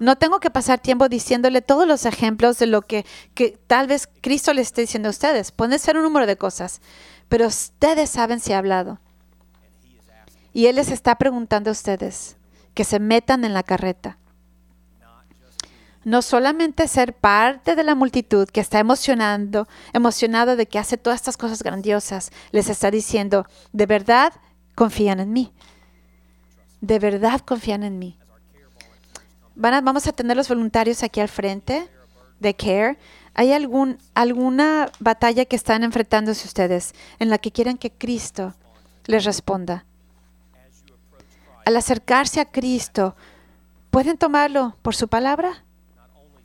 No 0.00 0.16
tengo 0.16 0.40
que 0.40 0.50
pasar 0.50 0.80
tiempo 0.80 1.08
diciéndole 1.08 1.62
todos 1.62 1.86
los 1.86 2.04
ejemplos 2.04 2.58
de 2.58 2.66
lo 2.66 2.82
que, 2.82 3.06
que 3.34 3.58
tal 3.66 3.86
vez 3.86 4.08
Cristo 4.20 4.52
les 4.52 4.66
esté 4.66 4.82
diciendo 4.82 5.08
a 5.08 5.10
ustedes. 5.10 5.52
Puede 5.52 5.78
ser 5.78 5.96
un 5.96 6.02
número 6.02 6.26
de 6.26 6.36
cosas, 6.36 6.80
pero 7.28 7.46
ustedes 7.46 8.10
saben 8.10 8.40
si 8.40 8.52
ha 8.52 8.58
hablado. 8.58 9.00
Y 10.52 10.66
Él 10.66 10.76
les 10.76 10.90
está 10.90 11.16
preguntando 11.16 11.70
a 11.70 11.72
ustedes 11.72 12.36
que 12.74 12.84
se 12.84 12.98
metan 12.98 13.44
en 13.44 13.54
la 13.54 13.62
carreta. 13.62 14.18
No 16.04 16.20
solamente 16.20 16.86
ser 16.86 17.14
parte 17.14 17.74
de 17.74 17.82
la 17.82 17.94
multitud 17.94 18.48
que 18.48 18.60
está 18.60 18.78
emocionando, 18.78 19.66
emocionado 19.92 20.54
de 20.54 20.66
que 20.66 20.78
hace 20.78 20.98
todas 20.98 21.20
estas 21.20 21.38
cosas 21.38 21.62
grandiosas, 21.62 22.30
les 22.52 22.68
está 22.68 22.90
diciendo, 22.90 23.46
de 23.72 23.86
verdad 23.86 24.32
confían 24.74 25.20
en 25.20 25.32
mí. 25.32 25.52
De 26.82 26.98
verdad 26.98 27.40
confían 27.40 27.82
en 27.82 27.98
mí. 27.98 28.18
Van 29.54 29.84
vamos 29.84 30.06
a 30.06 30.12
tener 30.12 30.36
los 30.36 30.48
voluntarios 30.48 31.02
aquí 31.02 31.20
al 31.20 31.28
frente 31.28 31.88
de 32.40 32.54
CARE. 32.54 32.98
¿Hay 33.32 33.52
algún, 33.52 33.98
alguna 34.14 34.90
batalla 35.00 35.44
que 35.44 35.56
están 35.56 35.82
enfrentándose 35.82 36.46
ustedes 36.46 36.94
en 37.18 37.30
la 37.30 37.38
que 37.38 37.50
quieren 37.50 37.78
que 37.78 37.90
Cristo 37.90 38.54
les 39.06 39.24
responda? 39.24 39.86
Al 41.64 41.76
acercarse 41.76 42.40
a 42.40 42.50
Cristo, 42.50 43.16
¿pueden 43.90 44.18
tomarlo 44.18 44.76
por 44.82 44.94
su 44.94 45.08
palabra? 45.08 45.63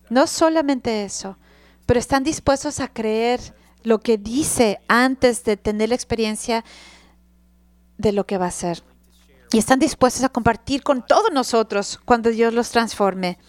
No 0.10 0.28
solamente 0.28 1.04
eso, 1.04 1.38
pero 1.86 2.00
están 2.00 2.24
dispuestos 2.24 2.80
a 2.80 2.88
creer 2.88 3.40
lo 3.84 4.00
que 4.00 4.18
dice 4.18 4.80
antes 4.88 5.44
de 5.44 5.58
tener 5.58 5.90
la 5.90 5.96
experiencia 5.96 6.64
de 7.98 8.12
lo 8.12 8.26
que 8.26 8.38
va 8.38 8.48
a 8.48 8.52
ser. 8.52 8.84
y 9.52 9.58
están 9.58 9.80
dispuestos 9.80 10.24
a 10.24 10.30
compartir 10.30 10.84
con 10.84 11.04
todos 11.04 11.32
nosotros 11.34 12.00
cuando 12.06 12.30
Dios 12.30 12.54
los 12.54 12.70
transforme 12.70 13.40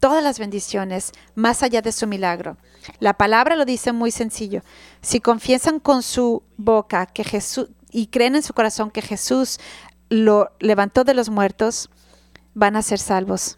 todas 0.00 0.22
las 0.22 0.38
bendiciones 0.38 1.12
más 1.34 1.62
allá 1.62 1.80
de 1.80 1.90
su 1.90 2.06
milagro. 2.06 2.58
La 2.98 3.14
palabra 3.14 3.56
lo 3.56 3.64
dice 3.64 3.92
muy 3.92 4.10
sencillo. 4.10 4.62
Si 5.00 5.20
confiesan 5.20 5.80
con 5.80 6.02
su 6.02 6.42
boca 6.56 7.06
que 7.06 7.24
Jesús 7.24 7.68
y 7.90 8.08
creen 8.08 8.34
en 8.34 8.42
su 8.42 8.52
corazón 8.52 8.90
que 8.90 9.00
Jesús 9.00 9.58
lo 10.10 10.52
levantó 10.58 11.04
de 11.04 11.14
los 11.14 11.30
muertos, 11.30 11.88
van 12.52 12.76
a 12.76 12.82
ser 12.82 12.98
salvos. 12.98 13.56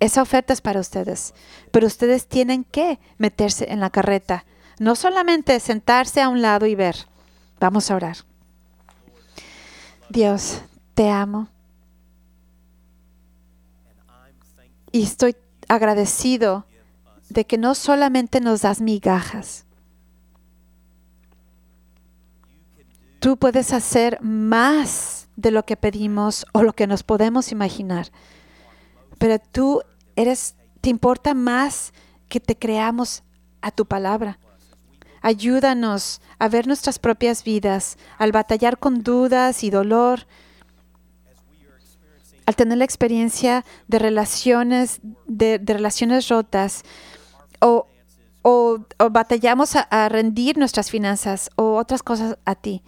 Esa 0.00 0.22
oferta 0.22 0.52
es 0.52 0.60
para 0.60 0.80
ustedes, 0.80 1.34
pero 1.70 1.86
ustedes 1.86 2.26
tienen 2.26 2.64
que 2.64 2.98
meterse 3.18 3.72
en 3.72 3.80
la 3.80 3.90
carreta, 3.90 4.44
no 4.78 4.96
solamente 4.96 5.58
sentarse 5.60 6.20
a 6.20 6.28
un 6.28 6.42
lado 6.42 6.66
y 6.66 6.74
ver. 6.74 6.96
Vamos 7.60 7.90
a 7.90 7.96
orar. 7.96 8.16
Dios, 10.08 10.60
te 10.94 11.08
amo. 11.08 11.48
Y 14.92 15.02
estoy 15.02 15.36
agradecido 15.68 16.66
de 17.28 17.46
que 17.46 17.58
no 17.58 17.74
solamente 17.74 18.40
nos 18.40 18.62
das 18.62 18.80
migajas. 18.80 19.64
Tú 23.18 23.38
puedes 23.38 23.72
hacer 23.72 24.20
más 24.20 25.28
de 25.36 25.50
lo 25.50 25.64
que 25.64 25.76
pedimos 25.76 26.46
o 26.52 26.62
lo 26.62 26.74
que 26.74 26.86
nos 26.86 27.02
podemos 27.02 27.52
imaginar. 27.52 28.08
Pero 29.18 29.38
tú 29.38 29.82
eres, 30.16 30.54
te 30.80 30.90
importa 30.90 31.34
más 31.34 31.92
que 32.28 32.40
te 32.40 32.56
creamos 32.56 33.22
a 33.60 33.70
tu 33.70 33.86
palabra. 33.86 34.38
Ayúdanos 35.22 36.20
a 36.38 36.48
ver 36.48 36.66
nuestras 36.66 36.98
propias 36.98 37.44
vidas, 37.44 37.96
al 38.18 38.32
batallar 38.32 38.78
con 38.78 39.02
dudas 39.02 39.64
y 39.64 39.70
dolor, 39.70 40.26
al 42.46 42.56
tener 42.56 42.78
la 42.78 42.84
experiencia 42.84 43.64
de 43.88 43.98
relaciones, 43.98 45.00
de, 45.26 45.58
relaciones 45.64 46.28
rotas, 46.28 46.82
o, 47.60 47.86
batallamos 49.10 49.76
a, 49.76 50.08
rendir 50.10 50.58
nuestras 50.58 50.90
finanzas 50.90 51.48
o 51.56 51.76
otras 51.76 52.02
cosas 52.02 52.36
a 52.44 52.54
ti. 52.54 52.82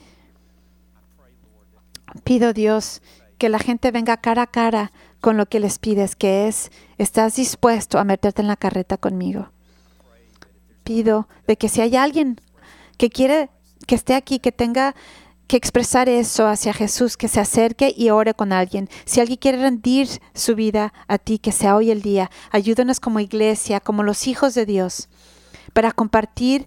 Pido 2.24 2.52
Dios 2.52 3.00
que 3.38 3.48
la 3.48 3.58
gente 3.58 3.90
venga 3.90 4.18
cara 4.18 4.42
a 4.42 4.46
cara 4.46 4.92
con 5.20 5.36
lo 5.36 5.46
que 5.46 5.60
les 5.60 5.78
pides, 5.78 6.16
que 6.16 6.48
es, 6.48 6.70
¿estás 6.98 7.36
dispuesto 7.36 7.98
a 7.98 8.04
meterte 8.04 8.42
en 8.42 8.48
la 8.48 8.56
carreta 8.56 8.96
conmigo? 8.96 9.50
Pido 10.84 11.28
de 11.46 11.56
que 11.56 11.68
si 11.68 11.80
hay 11.80 11.96
alguien 11.96 12.40
que 12.96 13.10
quiere 13.10 13.50
que 13.86 13.94
esté 13.94 14.14
aquí, 14.14 14.38
que 14.38 14.52
tenga 14.52 14.94
que 15.46 15.56
expresar 15.56 16.08
eso 16.08 16.46
hacia 16.48 16.72
Jesús, 16.72 17.16
que 17.16 17.28
se 17.28 17.40
acerque 17.40 17.94
y 17.96 18.10
ore 18.10 18.34
con 18.34 18.52
alguien. 18.52 18.88
Si 19.04 19.20
alguien 19.20 19.38
quiere 19.38 19.58
rendir 19.58 20.08
su 20.34 20.54
vida 20.56 20.92
a 21.06 21.18
ti, 21.18 21.38
que 21.38 21.52
sea 21.52 21.76
hoy 21.76 21.90
el 21.90 22.02
día. 22.02 22.30
Ayúdanos 22.50 22.98
como 22.98 23.20
iglesia, 23.20 23.80
como 23.80 24.02
los 24.02 24.26
hijos 24.26 24.54
de 24.54 24.66
Dios, 24.66 25.08
para 25.72 25.92
compartir 25.92 26.66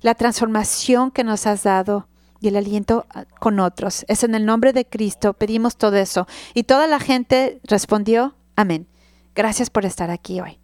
la 0.00 0.14
transformación 0.14 1.10
que 1.10 1.24
nos 1.24 1.46
has 1.46 1.64
dado 1.64 2.06
y 2.40 2.48
el 2.48 2.56
aliento 2.56 3.06
ah, 3.10 3.24
con 3.40 3.60
otros. 3.60 4.04
Es 4.08 4.24
en 4.24 4.34
el 4.34 4.46
nombre 4.46 4.72
de 4.72 4.84
Cristo 4.84 5.32
pedimos 5.32 5.76
todo 5.76 5.96
eso. 5.96 6.26
Y 6.54 6.64
toda 6.64 6.86
la 6.86 7.00
gente 7.00 7.60
respondió, 7.64 8.34
amén. 8.56 8.86
Gracias 9.34 9.70
por 9.70 9.84
estar 9.84 10.10
aquí 10.10 10.40
hoy. 10.40 10.57